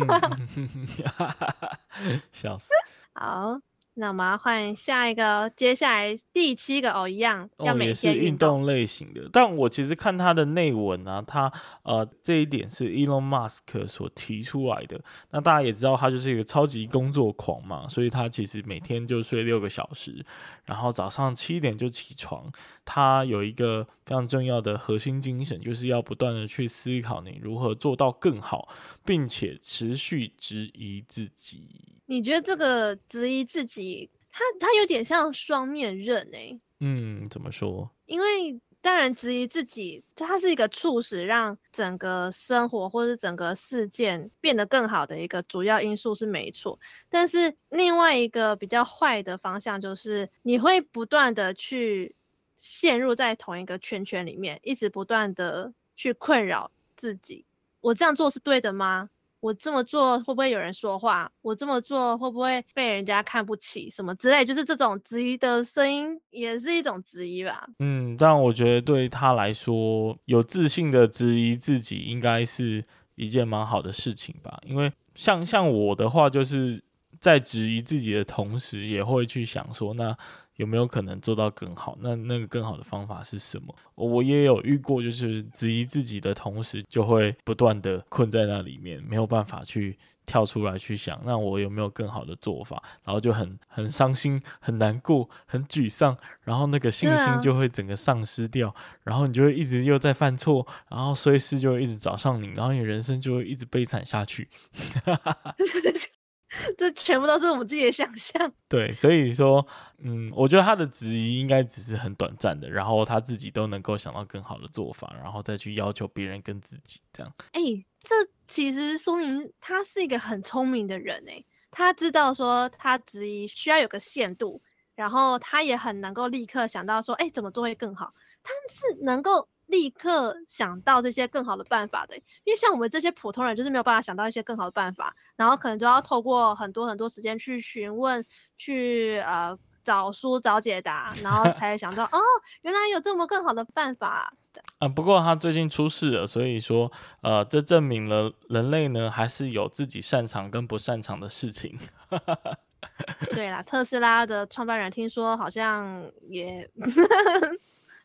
[2.32, 2.70] 笑死。
[3.14, 3.60] 好。
[4.02, 8.12] 那我们要换下一个，接下来第七个哦，一样要每天。
[8.12, 9.30] 哦，也是运动类型的。
[9.32, 15.00] 但我其实看他的内文啊，他呃这一点是 Elon Musk 所提出来的。
[15.30, 20.26] 那大家也知道，他就是一个超级工作狂嘛，所以他其实每天就睡六个小时，
[20.66, 22.52] 然后早上七点就起床。
[22.84, 28.68] 他有一个非常重要的核心精神，就是要不断的去思考你如何做到更好，
[29.06, 32.00] 并且持续质疑自己。
[32.12, 36.60] 你觉得这个质疑自己，他他有点像双面刃哎、欸。
[36.82, 37.90] 嗯，怎么说？
[38.06, 46.78] 因为当然质疑自己，它是一个促使让整个生活或是整个事件变得更好的一个主要因素是没错。
[47.08, 52.14] 但是另外一个比较坏的方向就是，你会不断的去
[52.58, 57.46] 陷入在同一个圈圈里面，一直不断的去困扰自己。
[57.80, 59.10] 我这样做是对的吗？
[59.42, 61.30] 我这么做会不会有人说话？
[61.42, 63.90] 我这么做会不会被人家看不起？
[63.90, 67.68] 什么之类，就是这种质疑的声音也是一种质疑吧。
[67.80, 74.62] 嗯，但我觉得对他来说，有自信的质疑自己，应该是一件蛮好的事情吧。
[74.66, 76.82] 因为像像我的话，就是
[77.20, 80.16] 在质疑自己的同时，也会去想说，那。
[80.62, 81.98] 有没有可能做到更好？
[82.02, 83.76] 那那个更好的方法是什么？
[83.96, 92.80] 我也有遇过，就是质疑自己的同时，就会不断的困在那里面，没有办法去跳出来去想，那我有没有更好的做法？
[93.04, 104.48] 然后就很很伤心、很难过、很沮丧，然后那个信心就会整个丧失掉，啊、然后你就会一直又在犯错，然后衰事就会一直找上你，然后你人生就会一直悲惨下去。
[106.78, 108.52] 这全部都是我们自己的想象。
[108.68, 109.66] 对，所以说，
[110.00, 117.34] 嗯，我觉得他的质疑应该只是很短暂的，然后他自己都能够想到更好的做法，然后再去要求别人跟自己这样。
[117.54, 118.16] 哎、欸，这
[118.48, 124.62] 其实说明他是一个很聪明的人哎，他知道说他质疑需要有个限度，
[124.94, 128.14] 然后他也很能够立刻想到说，哎、欸，怎么做会更好？
[128.44, 129.48] 他是能够。
[129.72, 138.24] 立刻想到这些更好的办法的，因为像我们这些普通人，就是没有办法想到一些更好的办法，然后可能都要透过很多很多时间去询问，
[138.58, 142.20] 去呃找书找解答，然后才想到 哦，
[142.62, 144.34] 原来有这么更好的办法。
[144.80, 151.80] 啊，不过他最近出事了，所以说呃，这证明了人类呢还是有自己擅长跟不擅长的事情。
[153.32, 156.70] 对啦，特斯拉的创办人听说好像也。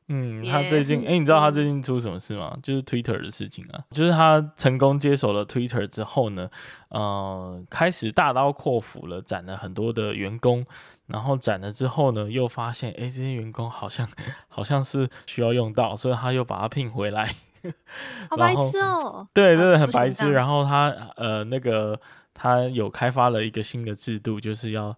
[0.08, 2.56] 嗯，他最近，哎、欸，你知道他最近出什么事吗？
[2.62, 6.48] 就是 Twitter 的事情啊，就是他成功接手了 Twitter 之后呢，
[6.90, 10.64] 呃，开始大刀阔斧了，斩了很多的员工，
[11.06, 14.08] 然后斩了之后呢，又发现，哎、欸，这些员工好像
[14.48, 17.28] 好像是需要用到，所以他又把他聘回来。
[18.30, 19.26] 好 白痴哦！
[19.34, 20.30] 对，真的很白痴。
[20.30, 22.00] 然后他呃，那个
[22.32, 24.96] 他有开发了一个新的制度，就是要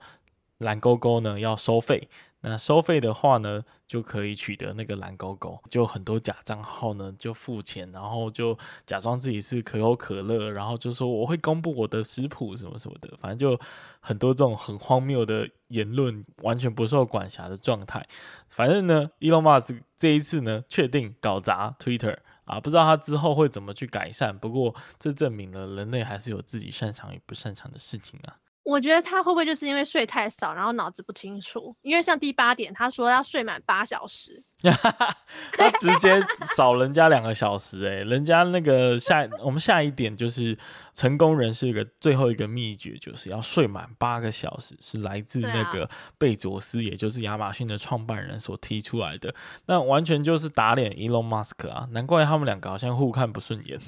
[0.58, 2.10] 蓝勾勾呢要收费。
[2.48, 8.56] 那收费的话呢，就可以取得那个蓝勾勾，就很多假账号呢就付钱，然后就
[8.86, 13.60] 假装自己是可口可乐，然后就说我会公布我的食谱什么什么的，反正就
[14.00, 18.06] 很多这种很荒谬的言论，完全不受管辖的状态。
[18.48, 22.18] 反正呢，Elon Musk 这一次呢，确定搞砸 Twitter。
[22.48, 24.38] 啊，不知道他之后会怎么去改善。
[24.38, 28.40] 不过，这证明了人类还是有自己擅长与不擅长的事情啊。
[28.68, 31.74] 我觉得他会不会就是因为睡太少，然后脑子不清楚？
[31.80, 34.44] 因为像第八点，他说要睡满八小时。
[35.56, 36.20] 他直接
[36.56, 40.56] 少人家两个小时哎、欸， 人家那个下我们下一点就是
[40.92, 49.32] 成功人士一个最后一个秘诀，就是要睡满八个小时，是来自那个贝佐斯，也就是亚马逊的创办人所提出来的。
[49.66, 53.78] 那完全就是打脸 Elon Musk 啊，难怪他们两个好像互看不顺眼。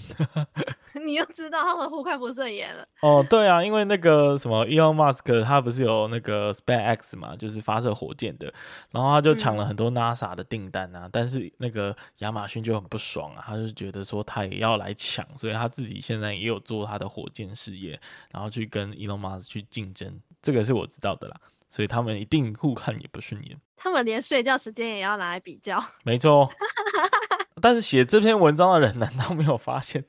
[1.04, 2.86] 你又知道他们互看不顺眼了？
[3.00, 8.52] 哦，对啊，因为那个什么 Elon Musk 他不是有那个 SpaceX 嘛，就是发射火箭的，
[8.92, 10.59] 然后他就抢了很多 NASA 的订。
[10.60, 17.98] 订单啊，但是那个亚马逊就很不爽啊，他就觉得说他也要来抢，所以他自己现在也有做他的火箭事业，
[18.30, 26.50] 然后去跟 Elon Musk 去竞争，这个是我知道的啦，所以他们一定互看也不顺眼，他们连睡觉时间也要拿来比较， 没错。
[27.62, 30.02] 但是写这篇文章的人难道没有发现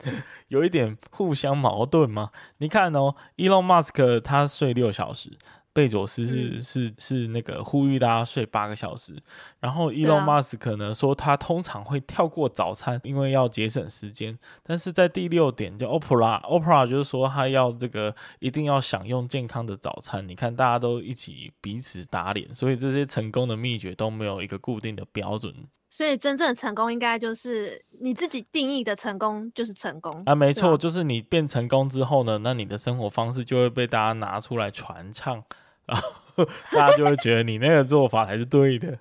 [0.48, 2.32] 有一点互相矛盾吗？
[2.58, 5.38] 你看哦，Elon Musk 他睡六小时。
[5.74, 9.16] 贝佐斯是、嗯、是是那个呼吁大家睡八个小时，
[9.60, 14.38] 然后伊隆马斯克呢说他通常会跳过早餐，因为要节省时间。
[14.64, 20.28] 但是在第六点，就 Oprah，Oprah 就是说他要这个一定要享用健康的早餐。
[20.28, 25.54] 你看大家都一起彼此打脸，所以这些成功的秘诀都没有一个固定的标准。
[25.91, 35.43] 所以真正的成功应该就是你自己定义的成功就是成功啊，没错，就是你变成功之后呢，那你的生活方式就会被大家拿出来传唱。
[35.86, 36.10] 然后
[36.71, 38.97] 大家就会觉得你那个做法才是对的。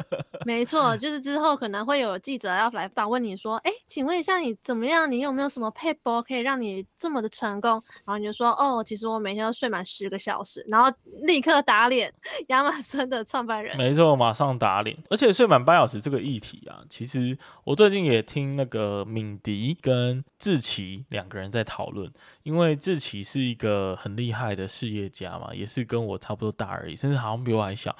[0.44, 5.10] 没错，就是之后可能会有记者要来访问你说：“哎，请问一下你怎么样？
[5.10, 7.72] 你有没有什么配播可以让你这么的成功？”
[8.04, 10.90] 然后你就说：“哦，其实我每天都睡满十个小时。”然后
[11.24, 12.12] 立刻打脸
[12.48, 13.76] 亚马逊的创办人。
[13.76, 14.96] 没错，马上打脸。
[15.10, 27.94] 而且睡满八小时这个议题啊，其实我最近也听那个敏迪跟志奇两个人在讨论，因为志奇是一个很厉害的事业家嘛，也是跟我差不多大而已，甚至好像比我还小。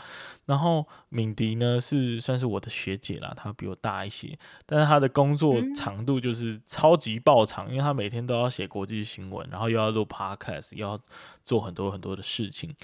[0.52, 11.00] 然后敏迪呢是算是我的学姐啦，她比我大一些，但是她的工作长度就是超级爆长，因为她每天都要写国际新闻，然后又要录 podcast，又要
[11.42, 12.74] 做很多很多的事情。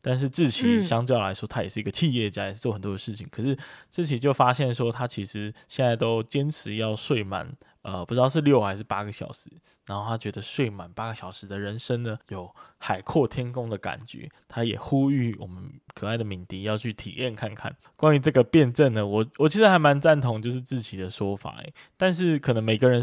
[0.00, 3.26] 但是志奇相较来说，他也是一个企业家，也是做很多的事情。
[3.28, 3.58] 可是
[3.90, 7.52] 志奇就发现说，他其实现在都坚持要睡满。
[7.86, 9.48] 呃，不知道是六还是八个小时，
[9.86, 14.28] 然后他觉得睡满八个小时的人生呢，有海阔天空的感觉。
[14.48, 17.72] 他也呼吁我们可爱的敏迪要去体验看看。
[17.94, 23.00] 关于这个辩证呢，我我其实还蛮赞同就是志奇的说法，诶，但是可能每个人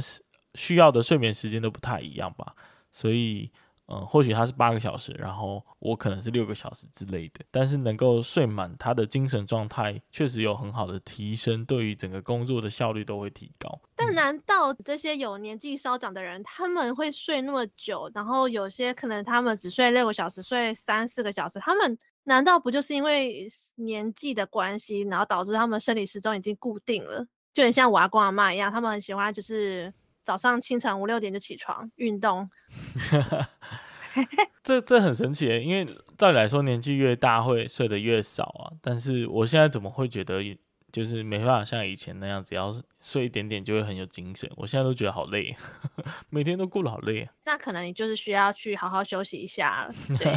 [0.56, 2.54] 需要的睡眠时间都不太一样吧，
[2.92, 3.50] 所以。
[3.88, 13.82] 嗯，或许他是八个小时，然后我可能是六个小时之类的，但是能够睡满，他的精神状态确实有很好的提升，对于整个工作的效率都会提高。
[13.96, 18.10] 但难道这些有年纪稍长的人，他们会睡那么久？
[18.16, 27.28] 然后有些可能他们只睡六个小时，睡三四个小时，他们难道不就是因为年纪的关系，然后导致他们生理时钟已经固定了？
[27.54, 29.94] 就很像我阿公阿妈一样，他们很喜欢就是。
[30.24, 32.50] 早上清晨五六点就起床运动，
[34.64, 40.42] 这这很神奇，因为照理来说年纪越大会睡得越少啊，但是我现在怎么会觉得？
[40.94, 44.48] 就是没办法像以前那样，只要是睡一点点就会很有精神。
[44.56, 45.54] 我现在都觉得好累，
[46.30, 47.28] 每天都过得好累。
[47.46, 49.96] 那可能你就是需要去好好休息一下了。
[50.20, 50.32] 对，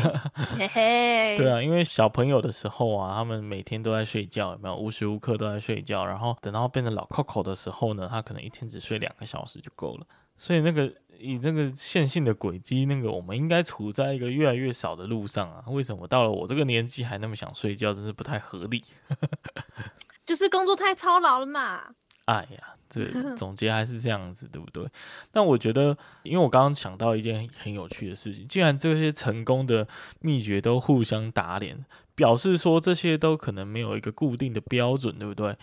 [0.56, 1.36] 嘿嘿。
[1.36, 4.74] 对啊，因为小朋友的时候啊，他们每天都在睡觉，有没有？
[4.74, 6.06] 无时无刻都在睡觉。
[6.06, 10.06] 然后等到变成老 Coco 的时候呢，他可能一天只睡两个小时就够了。
[10.38, 15.62] 所以那个以那个线性的轨迹，那个我们应该处在一个越来越少的路上啊。
[15.68, 18.82] 为什么到了我这个年纪还那么想睡觉，真是不太合理。
[20.26, 21.82] 就是工作太操劳了嘛。
[22.26, 23.04] 哎呀，这
[23.36, 24.84] 总结还是这样子，对不对？
[25.32, 29.86] 那我觉得，因为我刚刚想到一件很有趣的事情，既然这些成功的
[30.20, 31.86] 秘诀都互相打脸。
[32.16, 35.54] 表示说这些都可能没有一个固定的标准，对不对？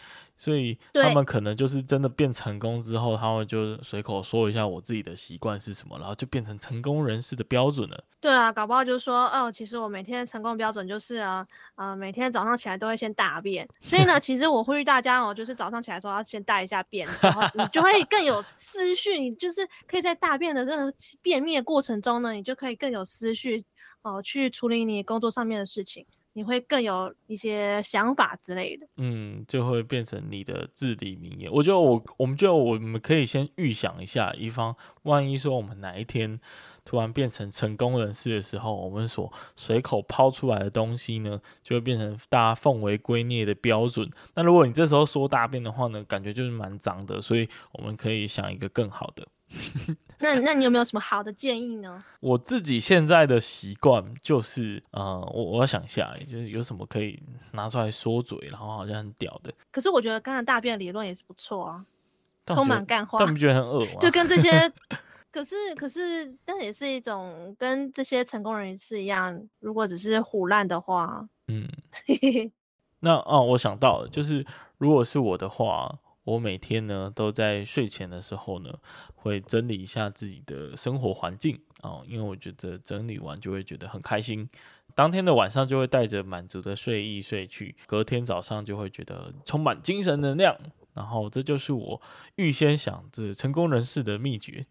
[0.44, 8.04] 所以他们可能就是真的变成功之后，他们就随口说一下我自己的习惯是什么，然后就变成成功人士的标准了。
[8.20, 13.66] 对啊，搞不好就说哦，其实我每天成功标准就是啊，呃，每天早上起来都会先大便。
[13.84, 19.18] 所以呢，其实我呼吁大家哦，就是早上起来的时候要先大一下便，然后你就会更有思绪。
[19.18, 23.64] 你就是可以在大便的这个便秘的过程中呢，你就可以更有思绪
[24.02, 26.06] 哦，去处理你工作上面的事情。
[26.34, 28.88] 你会更有一些想法之类的。
[28.98, 31.52] 嗯，就会变成你的至理名言。
[31.52, 36.40] 我觉得我我们就我们可以先预想一下，以防万一说我们哪一天
[36.84, 44.10] 突然变成成功人士的时候，我们所随口抛出来的东西呢，就会变成大家奉为圭臬的标准。
[44.36, 49.28] 那如果你这时候说大便的话呢，感觉就是蛮脏的，所以我们可以想一个更好的。
[50.20, 52.04] 那那你有没有什么好的建议呢？
[52.20, 59.54] 我自己现在的习惯就是，呃，我我要想一下，就是有什么可以拿出来说嘴，然后好像很屌的。
[59.72, 61.86] 可是我觉得刚才大便理论也是不错啊，
[62.48, 63.20] 充满干话。
[63.20, 64.00] 但不觉得很恶吗？
[64.00, 64.50] 就跟这些，
[65.32, 71.68] 可是可是，但也是一种跟这些成功人士一样，如果只是胡乱的话，嗯，
[73.02, 74.46] 那哦，我想到了，就是
[74.78, 76.00] 如果是我的话。
[76.24, 78.74] 我每天呢都在睡前的时候呢，
[79.16, 84.50] 会整理一下自己的生活环境哦，因为我觉得整理完就会觉得很开心，
[84.96, 90.58] 当天的晚上就会带着满足的睡意睡去，隔天早上就会觉得充满精神能量，
[90.94, 92.02] 然后这就是我
[92.36, 94.66] 预先想着成功人士的秘诀。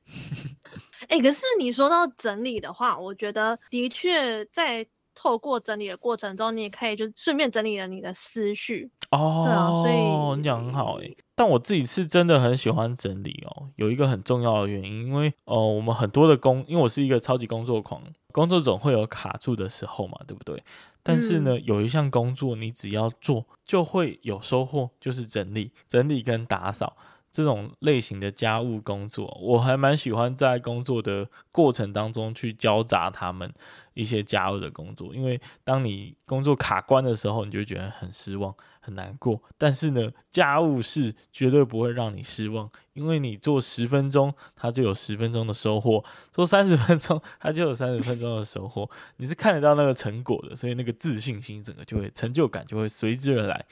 [1.08, 4.86] 哎、欸，可是你说到整理的话，我觉得的确在。
[5.14, 9.44] 透过整理的过程中，你也可以就顺便整理了你的思绪哦。
[9.44, 11.16] 对啊，所以你讲很好诶。
[11.42, 13.68] 但我自己是真的很喜欢整理哦。
[13.74, 20.62] 有一个很重要的原因，因为哦、呃，我们很多的工，因为我是一个超级工作狂，工作总会有卡住的时候嘛，对不对？
[21.02, 26.96] 但是呢，嗯、有一项工作你只要做就会有收获，就是整理、整理跟打扫。
[27.32, 33.50] 这种类型的家务工作，我还蛮喜欢在工作的过程当中去交杂他们
[33.94, 39.42] 一些家务的工作，因为当你工作卡关的时候，你就觉得很失望、很难过。
[39.56, 48.88] 但是呢，家务事绝对不会让你失望，因为你做十分钟，它就有十分钟的收获；做三十分钟， 它就有三十分钟的收获。
[49.16, 53.64] 你是看得到那个成果的，所以那个自信心整个就会成就感就会随之而来。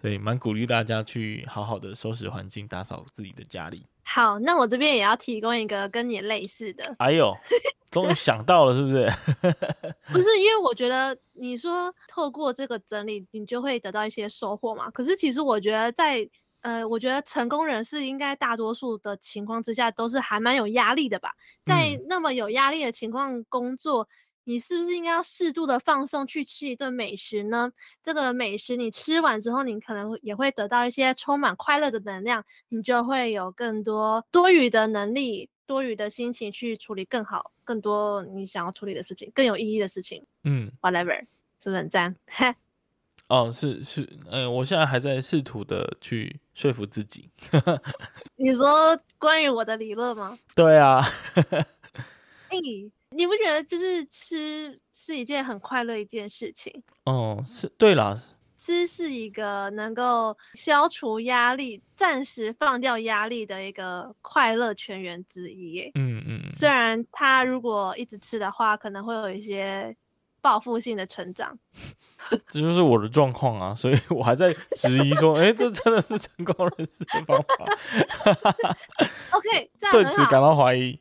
[0.00, 3.84] 所以蛮鼓励大家去好好的收拾环境，打扫自己的家里。
[4.02, 6.94] 好，那我这边也要提供一个跟你类似的。
[6.98, 7.36] 哎呦，
[7.90, 9.06] 终于想到了，是不是？
[10.10, 14.90] 不是，因为我觉得你说透过这个整理，你就会得到一些收获嘛。
[14.90, 16.26] 可是其实我觉得在
[16.62, 21.32] 呃，我觉得成功人士应该大多数的情况之下都是还蛮有压力的吧。
[21.64, 24.08] 在那么有压力的情况工作。
[24.50, 27.70] 嗯你是不是应该要适度的放松，去吃一顿美食呢？
[28.02, 40.26] 这个美食你吃完之后，你可能也会得到一些充满快乐的能量，你就会有更多多余的能力、多余的心情去处理更好、更多你想要处理的事情，更有意义的事情。
[40.42, 41.20] 嗯，whatever，
[41.62, 42.16] 是不是很赞？
[43.28, 47.30] 哦，是是，嗯、呃，我现在还在试图的去说服自己。
[48.34, 50.36] 你说关于我的理论吗？
[50.56, 51.00] 对啊。
[52.50, 56.82] 欸你不觉得就是吃是一件很快乐一件事情？
[57.04, 58.16] 哦，是对了，
[58.56, 65.90] 吃是一个能够消除压力、暂时放掉压力的一个快乐泉源之一耶。
[65.94, 69.94] 嗯嗯，虽然他如果一直吃的话，可能会有一些
[70.40, 71.58] 报复性的成长。
[72.46, 77.64] 这就是我的状况啊，所以我还在质疑说，哎、欸，这真的是成功人士的方法？
[79.32, 81.00] OK，这样对此感到怀疑。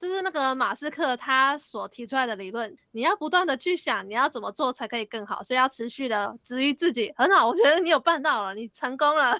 [0.00, 7.12] 这是那个马斯克他所提出来的理论，你要不断的去想，你要怎么做才可以更好，所以要持续的质疑自己。
[7.16, 9.38] 很好，我觉得你有办到了，你成功了。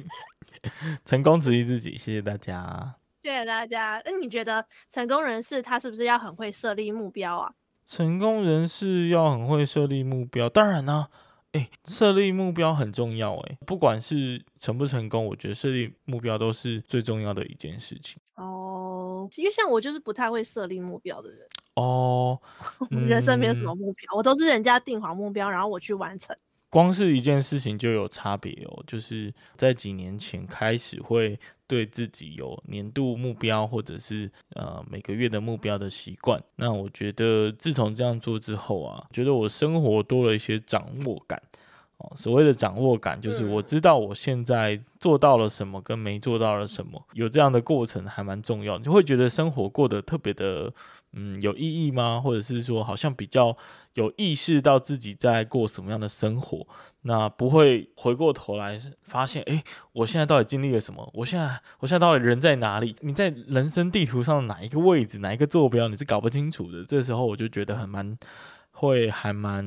[1.04, 2.94] 成功质疑自己，谢谢大家。
[3.22, 4.00] 谢谢大家。
[4.06, 7.52] 那你觉得成功人士他是不是要很会设立目标啊？
[7.84, 11.10] 成功人士要很会设立目标，当然呢、啊，
[11.52, 18.20] 诶，设立目标很重要，诶，不管是成不成功，我觉得设立目标都是最重要的一件事情。
[18.36, 21.40] 哦，因为像我就是不太会设立目标的人。
[21.74, 22.40] 哦，
[22.90, 26.34] 人生没有什么目标，嗯、我都是人家定好目标，然后我去完成。
[26.70, 31.38] 光是一件事情就有差别哦，就是在几年前开始会
[31.74, 36.40] 对自己有年度目标或者是呃每个月的目标的习惯。
[36.54, 41.42] 那我觉得自从这样做之后啊，觉得我生活多了一些掌握感。
[41.96, 50.72] 哦，所谓的掌握感就是我知道我现在做到了什么跟没做到了什么，有这样的过程还蛮重要，你就会觉得生活过得特别的。
[51.16, 52.20] 嗯，有意义吗？
[52.20, 53.56] 或者是说，好像比较
[53.94, 56.66] 有意识到自己在过什么样的生活，
[57.02, 59.62] 那不会回过头来发现，哎，
[59.92, 61.08] 我现在到底经历了什么？
[61.14, 62.96] 我现在，我现在到底人在哪里？
[63.00, 66.84] 你在人生地图上哪一个位置，哪一个坐标，你是搞不清楚的。
[66.84, 68.18] 这时候我就觉得很蛮，
[68.72, 69.64] 会还蛮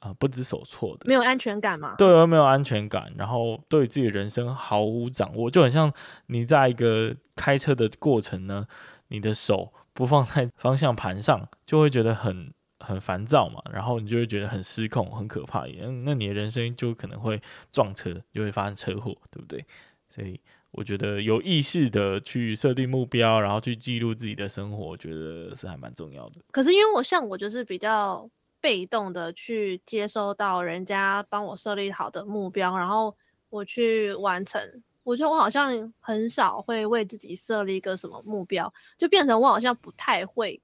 [0.00, 1.94] 啊、呃、不知所措的，没有安全感嘛？
[1.96, 5.92] 对，没有安全感，然后对自己的人生毫无掌握，就很像
[6.26, 8.66] 你在一个开车的过程呢，
[9.08, 9.72] 你的手。
[9.96, 17.40] 不放在方向盘上，就会觉得很很烦躁嘛，然后你就会觉得很失控、很可怕一样，那你的人生就可能会
[17.72, 19.64] 撞车，就会发生车祸，对不对？
[20.10, 20.38] 所以
[20.70, 26.42] 我觉得有意识的去设定目标，然后去记录自己的生活，我觉得是还蛮重要的。
[26.52, 28.28] 可是因为我像我就是比较
[28.60, 33.16] 被动的去接收到人家帮我设立好的目标，然后
[33.48, 34.60] 我去完成。
[35.06, 40.60] 我觉得我好像很少会为自己设立一个什么目标，就变成我好像不太会，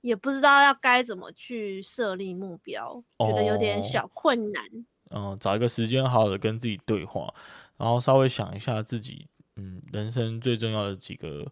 [0.00, 4.64] 也不知道要该怎么去设立目标，觉得有点小困难。
[5.10, 7.32] 哦、嗯，找一个时间好好的跟自己对话，
[7.76, 11.46] 然后稍微想一下自己，嗯，人生最重要的几个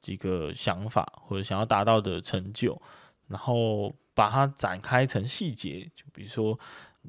[0.00, 2.80] 几个想法或者想要达到的成就，
[3.28, 6.58] 然后把它展开成细节，就比如说。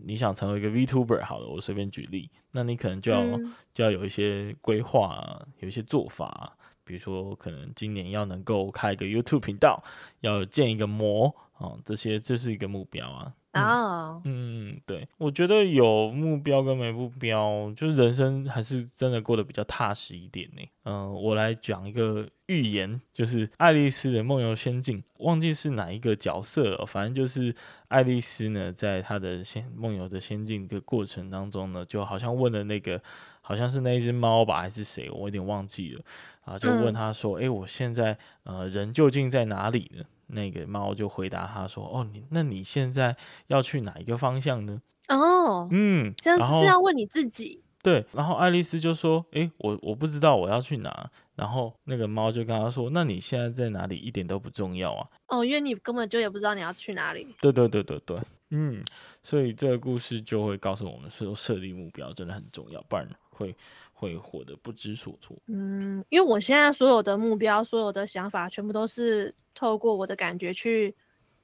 [0.05, 9.83] 你想成为一个 VTuber，好了，我随便举例，那你可能就要、嗯、就要有一些规划，有一些做法，比如说可能今年要能够开一个 YouTube 频道，
[10.21, 13.33] 要建一个模，哦，这些就是一个目标啊。
[13.61, 20.61] 哦，嗯，对，我觉得有目标跟没目标，就是人生还是真的过得比较踏实一点呢。
[20.83, 27.53] 嗯，我来讲一个寓言，就是爱丽丝的梦游仙境，忘记是哪一个角色了，反正就是
[27.89, 33.01] 爱丽丝呢，在她的仙梦游的仙境的过程当中呢，就好像问了那个，
[33.41, 36.01] 好像是那一只猫吧，还是谁，我有点忘记了
[36.45, 40.03] 啊，就问他说，哎、嗯，我现在呃人究竟在哪里呢？
[40.27, 43.15] 那个猫就回答他说：“哦，你那你现在
[43.47, 47.61] 要去哪一个方向呢？”哦，嗯，这是要问你自己。
[47.81, 57.27] 对，然后爱丽丝就说：“诶，我我不知道我要去哪。”然后那个猫就跟他说：“那你现在在哪里一点都不重要啊。”哦，因为你根本就也不知道你要去哪里。
[57.39, 58.19] 对对对对对，
[58.49, 58.83] 嗯，
[59.23, 63.55] 所以这个故事就会告诉我们说，设立目标真的很重要，不然会。
[63.99, 65.35] 会活得不知所措。
[65.47, 70.95] 嗯，因为我现在所有的目标、所有的想法，全部都是透过我的感觉去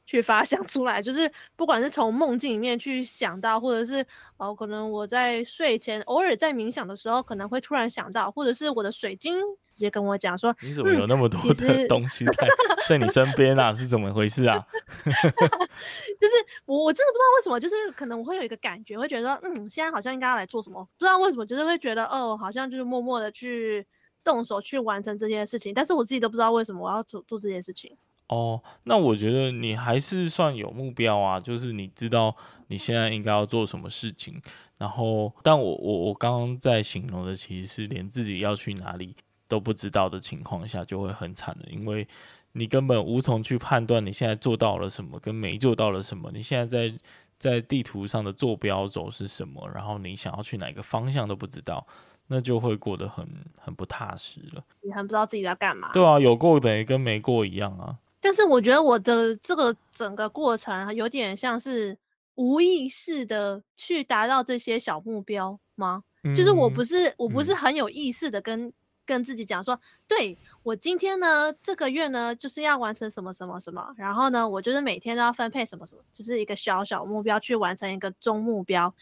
[0.06, 1.02] 去发想出来。
[1.02, 4.06] 就是不管是从梦境里面去想到，或者是
[4.38, 9.40] 哦，可能我在睡前偶尔在冥想的时候，可能会突然想到，或者是我的水晶
[9.70, 13.74] 直接跟我讲说：“你怎么有那么多的东西在、嗯、在你身边啊？
[13.74, 14.66] 是怎么回事啊？”
[15.06, 16.34] 就是
[16.66, 23.86] 我我真的不知道为什么，就是可能我会有一个感觉，会觉得嗯，现在好像应该要来做什么，不知道为什么，就是会觉得哦，好像就是默默的去
[24.24, 27.98] 动手去完成这件事情，但是我自己都不知道为什么我要做做这件事情。
[28.28, 32.36] 哦，那我觉得你还是算有目标啊，就是你知道
[32.68, 34.42] 你现在应该要做什么事情，
[34.78, 39.16] 然后，但我我我刚刚在形容的其实是连自己要去哪里
[39.48, 42.08] 都不知道的情况下，就会很惨的，因为。
[42.56, 46.30] 你根本无从去判断你现在做到了什么，跟没做到了什么。
[46.32, 46.96] 你现在在
[47.40, 49.68] 在地图上的坐标轴是什么？
[49.74, 51.84] 然后你想要去哪个方向都不知道，
[52.28, 53.28] 那就会过得很
[53.60, 54.64] 很不踏实了。
[54.84, 55.90] 你很不知道自己在干嘛？
[55.94, 57.98] 对啊，有过等于跟没过一样啊。
[58.24, 61.96] 但是我觉得我的这个整个过程有点像是
[62.34, 66.04] 无意识的去达到这些小目标吗？
[66.24, 68.74] 嗯、就是我不是我不是很有意识的跟。
[69.06, 78.96] 跟自己讲说，对，我今天呢，这个月呢，就是要完成什么什么什么，然后呢，我就是每天都要分配什么什么，就是一个小小目标去完成一个中目标。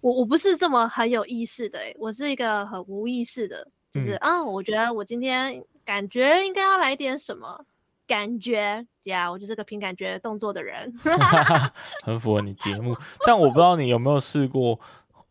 [0.00, 7.64] 我我不是这么很有意识的，诶，我是一个很无意识的，就是啊、我觉得我今天感觉应该要来点什么
[8.06, 10.92] 感觉呀我就是个凭感觉动作的人，
[12.04, 12.96] 很符合你节目。
[13.26, 14.80] 但我不知道你有没有试过。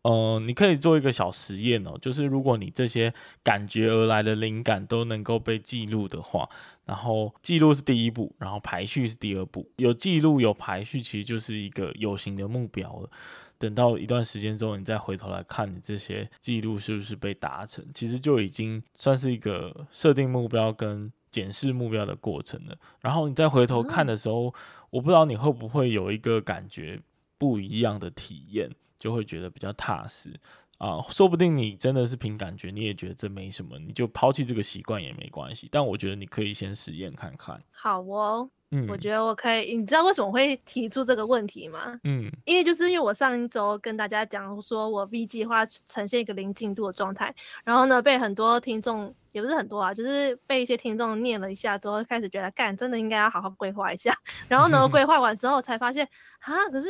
[0.02, 3.10] 呃，你可以做一个小实验哦，就是如果你这些
[3.42, 6.46] 感觉而来的灵感都能够被记录的话，
[6.84, 9.66] 然后记录是第一步，然后排序是第二步。
[9.76, 13.08] 有记录有排序，其实就是一个有形的目标了。
[13.56, 22.76] 等到一段时间之后，你再回头来看你这些记录是不是被达成，其实就已经算是一个设定目标跟检视目标的过程了。
[23.00, 24.54] 然后你再回头看的时候，
[24.90, 27.00] 我不知道你会不会有一个感觉
[27.36, 28.70] 不一样的体验。
[28.96, 30.32] 就会觉得比较踏实
[30.78, 35.68] 啊，说不定你真的是凭感觉，你也觉得这没什么，你就抛弃这个习惯也没关系。
[35.70, 37.62] 但我觉得你可以先实验看看。
[37.70, 39.76] 好哦，嗯，我觉得我可以。
[39.76, 41.98] 你知道为什么会提出这个问题吗？
[42.02, 54.12] 嗯，因为就是因为我上一周跟大家讲说，我 V 计划呈现一个零进度的状态，然后呢，被很多听众也不是很多啊，就是被一些听众念了一下之后，开始觉得干真的应该要好好规划一下。
[54.48, 56.08] 然后呢，规划完之后才发现
[56.40, 56.88] 啊，可是。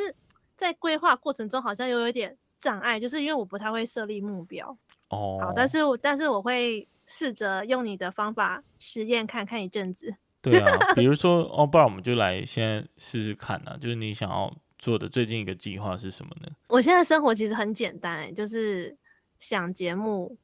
[0.57, 4.67] 在规划过程中，好像又有一点障碍，就是因为我不太会设立目标。
[5.11, 10.17] 哦，好，但是我但是我会试着用你的方法实验看看一阵子。
[10.41, 13.77] 对啊，比如 说哦，不然我们就来先试试看啊。
[13.79, 16.49] 就是你想要做的最近一个计划是什么呢？
[16.69, 18.97] 我现在生活其实很简单，欸，就是
[19.39, 20.35] 想节目，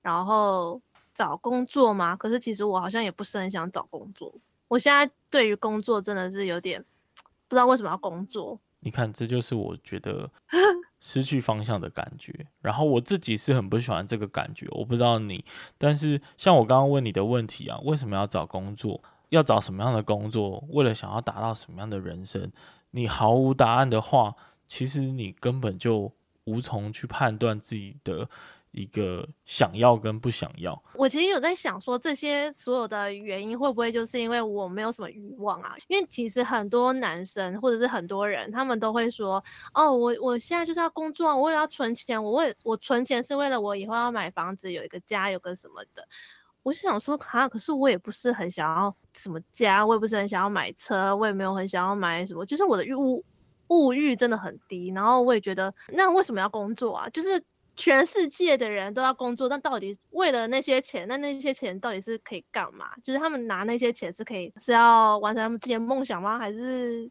[0.00, 0.80] 然后
[1.14, 2.16] 找工作嘛。
[2.16, 4.34] 可是其实我好像也不是很想找工作。
[4.68, 6.82] 我现在对于工作真的是有点。
[7.48, 8.58] 不知道为什么要工作。
[8.86, 10.30] 你看，这就是我觉得
[11.02, 12.46] 失去方向的感觉。
[12.60, 15.44] 然后我自己是很不喜欢这个感觉，我不知道你。
[15.76, 19.02] 但是像我刚刚问你的问题啊，为什么要找工作？
[19.30, 20.64] 要找什么样的工作？
[20.68, 22.48] 为了想要达到什么样的人生？
[22.92, 24.32] 你毫无答案的话，
[24.68, 26.12] 其实你根本就
[26.44, 28.28] 无从去判断自己的。
[28.76, 35.74] 一个想要跟不想要，我其实有在想说，这些所有的原因会不会就是因为我没有什么欲望啊？
[35.88, 46.06] 因为其实很多男生或者是很多人，他们都会说，哦，我我现在就是要工作，我为了要存钱，我为我存钱是为了我以后要买房子，有一个家，有个什么的。
[46.62, 53.24] 我就想说，哈，可是我也不是很想要什么家，我也不是很想要买车，我也没有很想要买什么，就是我的欲物
[53.68, 54.92] 物欲真的很低。
[54.94, 57.08] 然后我也觉得，那为什么要工作啊？
[57.08, 57.42] 就是。
[57.76, 62.86] 全世界的人都要工作，但到底为了那些钱，那那些钱到底是可以干嘛？
[63.04, 66.38] 就是他们拿那些钱是可以是要完成他们自己的梦想吗？
[66.38, 67.10] 还是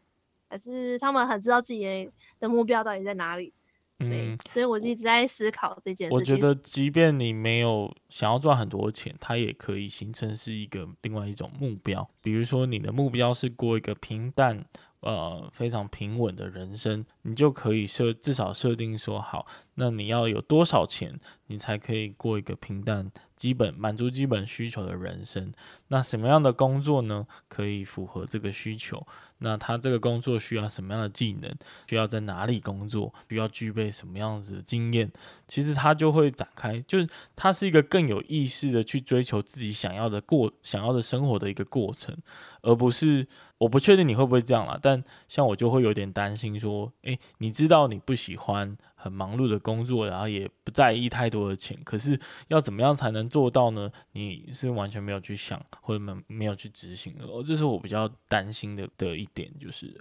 [0.49, 2.09] 还是他们很知道自己
[2.39, 3.53] 的目标到底在哪里？
[3.99, 6.35] 嗯，所以我就一直在思考这件事情。
[6.35, 12.05] 我觉得，即便你没有想要赚很多钱，它也可以形成是一个另外一种目标。
[12.21, 14.65] 比如说，你的目标是过一个平淡。
[15.05, 19.45] 呃，非常平稳的人生，你就可以设至少设定说好，
[19.75, 25.51] 那你要有多少钱，你才可以过一个平淡、基本满足基本需求的人生？
[25.89, 29.05] 那什么样的工作呢，可以符合这个需求？
[29.39, 31.53] 那他这个工作需要什么样的技能？
[31.89, 33.13] 需要在哪里工作？
[33.29, 35.11] 需要具备什么样子的经验？
[35.47, 42.15] 其实他就会展开，就是他是一个更有意识的去追求自己想要的过、想要的生活的一个过程，
[42.61, 43.27] 而不是
[43.57, 44.79] 我不确定你会不会这样啦。
[44.81, 53.91] 但像我就会有点担心说，诶，你知道你不喜欢很忙碌的工作，然后也不在意太多的钱，可是要怎么样才能做到呢？
[54.13, 59.95] 你是完全没有去想或者没没有去执行的，哦，这是我比较担心的的一点，就是，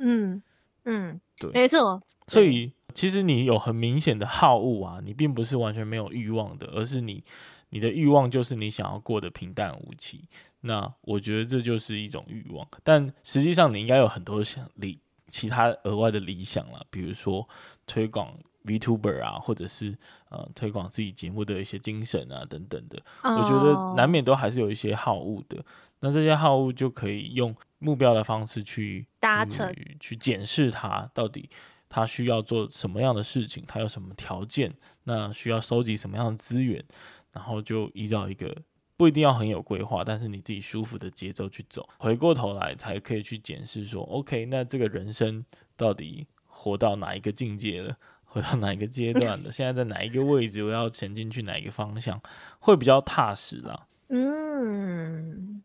[0.00, 0.40] 嗯
[0.84, 2.00] 嗯，对，没错。
[2.28, 7.24] 所以其实你有很明显的好恶啊，你并不是完全没有欲望的，而是你
[7.70, 10.28] 你的欲望就是你想要过得平淡无奇。
[10.60, 15.00] 那我觉得这就是一种欲望，但实际上你应该有很多想理。
[15.28, 17.48] 其他额外的理想了，比如说
[17.86, 18.32] 推广
[18.64, 19.96] VTuber 啊，或者是
[20.28, 23.38] 呃推广自己节目的一些精神啊等等的，oh.
[23.38, 25.64] 我觉得难免都还是有一些好恶的。
[26.00, 31.48] 那这些好恶就可以用目标的方式去达成，去检视它到底
[31.88, 34.74] 他需要做什么样的事情，他有什么条件，
[35.04, 36.84] 那需要收集什么样的资源，
[37.32, 38.56] 然后就依照一个。
[38.96, 45.44] 不一定要很有规划，但是你自己舒服的节奏去走，回过头来才可以去检视说，OK，那这个人生
[45.76, 49.52] 到底活到哪一个境界了， 活到哪一个阶段了？
[49.52, 50.64] 现在在哪一个位置？
[50.64, 52.20] 我要前进去哪一个方向，
[52.58, 53.86] 会比较踏实啦。
[54.08, 55.55] 嗯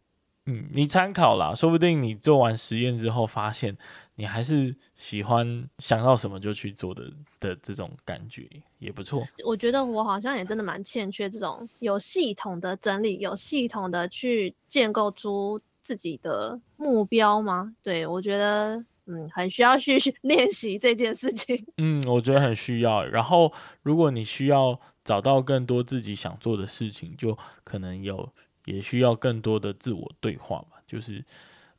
[0.46, 3.78] 嗯，你参考啦，说不定你做完实验之后发现。
[4.16, 9.24] 你还是喜欢想到什么就去做的的这种感觉也不错。
[9.44, 17.74] 我觉得我好像也真的蛮欠缺这种有系统的整理，有系统的去建构出自己的目标吗？
[17.82, 18.76] 对，我觉得
[19.08, 21.66] 嗯，很需要去 练习这件事情。
[21.78, 23.04] 嗯，我觉得很需要。
[23.04, 28.32] 然后，如果你需要找到更多自己想做的事情，就可能有
[28.76, 31.24] 也需要更多的自我对话嘛，就是。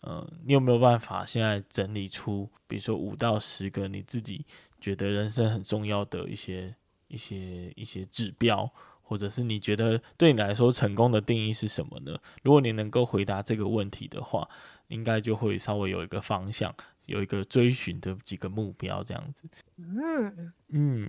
[0.04, 4.44] 嗯，你有没有办法现在整理出，比如说五到十个你自己
[4.80, 6.74] 觉得人生很重要的一些、
[7.06, 8.68] 一些、一些指标，
[9.00, 12.18] 或者是你觉得对你来说成功的定义是什么呢？
[12.42, 14.48] 如果你能够回答这个问题的话，
[14.88, 16.74] 应该就会稍微有一个方向，
[17.06, 19.44] 有一个追寻的几个目标这样子。
[19.76, 21.08] 嗯嗯，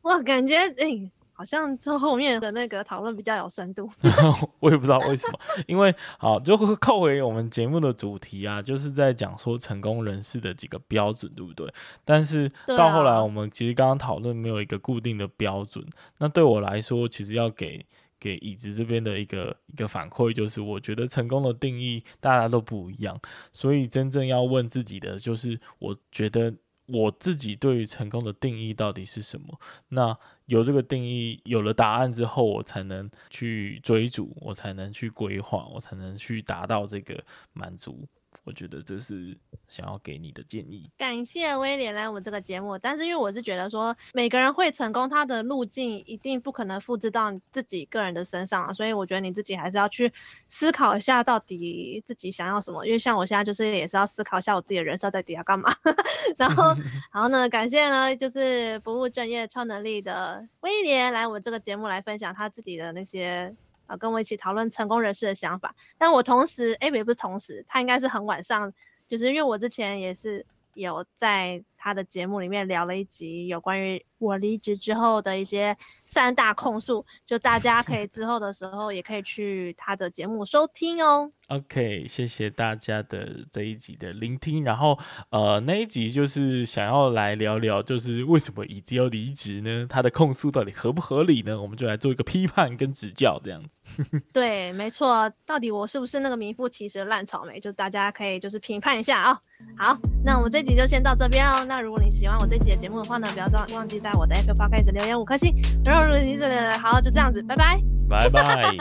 [0.00, 0.74] 哇，感觉诶。
[0.74, 1.12] 欸
[1.42, 3.90] 好像这后面的那个讨论比较有深度，
[4.60, 11.68] 我也不知道为什么，因为好就会扣回我们节目的主题啊，就是在讲说成功人士的几个标准，对不对？
[12.04, 15.84] 但是到后来我们其实刚刚讨论没有一个固定的标准，
[16.18, 17.84] 那对我来说，其实要给
[18.20, 23.20] 给椅子这边的一个一个反馈，就是我觉得成功的定义大家都不一样，
[23.52, 26.54] 所以真正要问自己的就是，我觉得。
[26.86, 29.58] 我自己对于成功的定义到底是什么？
[29.88, 38.08] 那有这个定义，有了答案之后，我才能去追逐，我才能去规划，我才能去达到这个满足。
[38.44, 39.36] 我觉得这是
[39.68, 40.90] 想要给你的建议。
[40.98, 50.12] 感谢威廉来我们这个节目，但是因为我是觉得说每个人会成功，他的路径一定不可能复制到你自己个人的身上，所以我觉得你自己还是要去
[50.48, 52.84] 思考一下，到底自己想要什么。
[52.84, 55.72] 因为像我现在就是也是要思考一下我自己的人生到底要干嘛。
[56.36, 56.74] 然后，
[57.12, 63.54] 然后呢，感谢呢就是不务正业超能力的威廉来我们这个节目来分享他自己的那些。
[63.96, 68.72] 跟我一起讨论成功人士的想法，但我同时，哎、欸，也不是同时，他应该是很晚上，
[69.08, 81.32] 就是因为我之前也是有在他的节目里面聊了一集有关于我离职之后的一些三大控诉，就大家可以之后的时候也可以去他的节目收听哦。
[81.48, 84.62] OK，谢谢大家的这一集的聆听。
[84.62, 84.96] 然后
[85.30, 89.84] 呃，那一集就是想要来聊聊，就是为什么已经要离职呢？
[89.90, 91.60] 他的控诉到底合不合理呢？
[91.60, 93.68] 我们就来做一个批判跟指教，这样子。
[94.32, 97.58] 对，没错，到底我是不是那个名副其实的烂草莓？
[97.58, 99.38] 就大家可以就是评判一下啊、哦。
[99.76, 101.64] 好，那我们这集就先到这边哦。
[101.74, 105.56] 那如果你喜欢我这期的节目的话呢，不要忘忘记在我的 Apple Podcast 留言五颗星。
[105.82, 108.76] 然后如果你真的好，就这样子，拜拜，拜拜。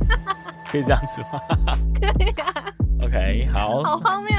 [0.72, 1.38] 可以这样子吗？
[2.00, 2.64] 可以啊。
[3.02, 3.82] OK，好。
[3.82, 4.32] 好荒谬。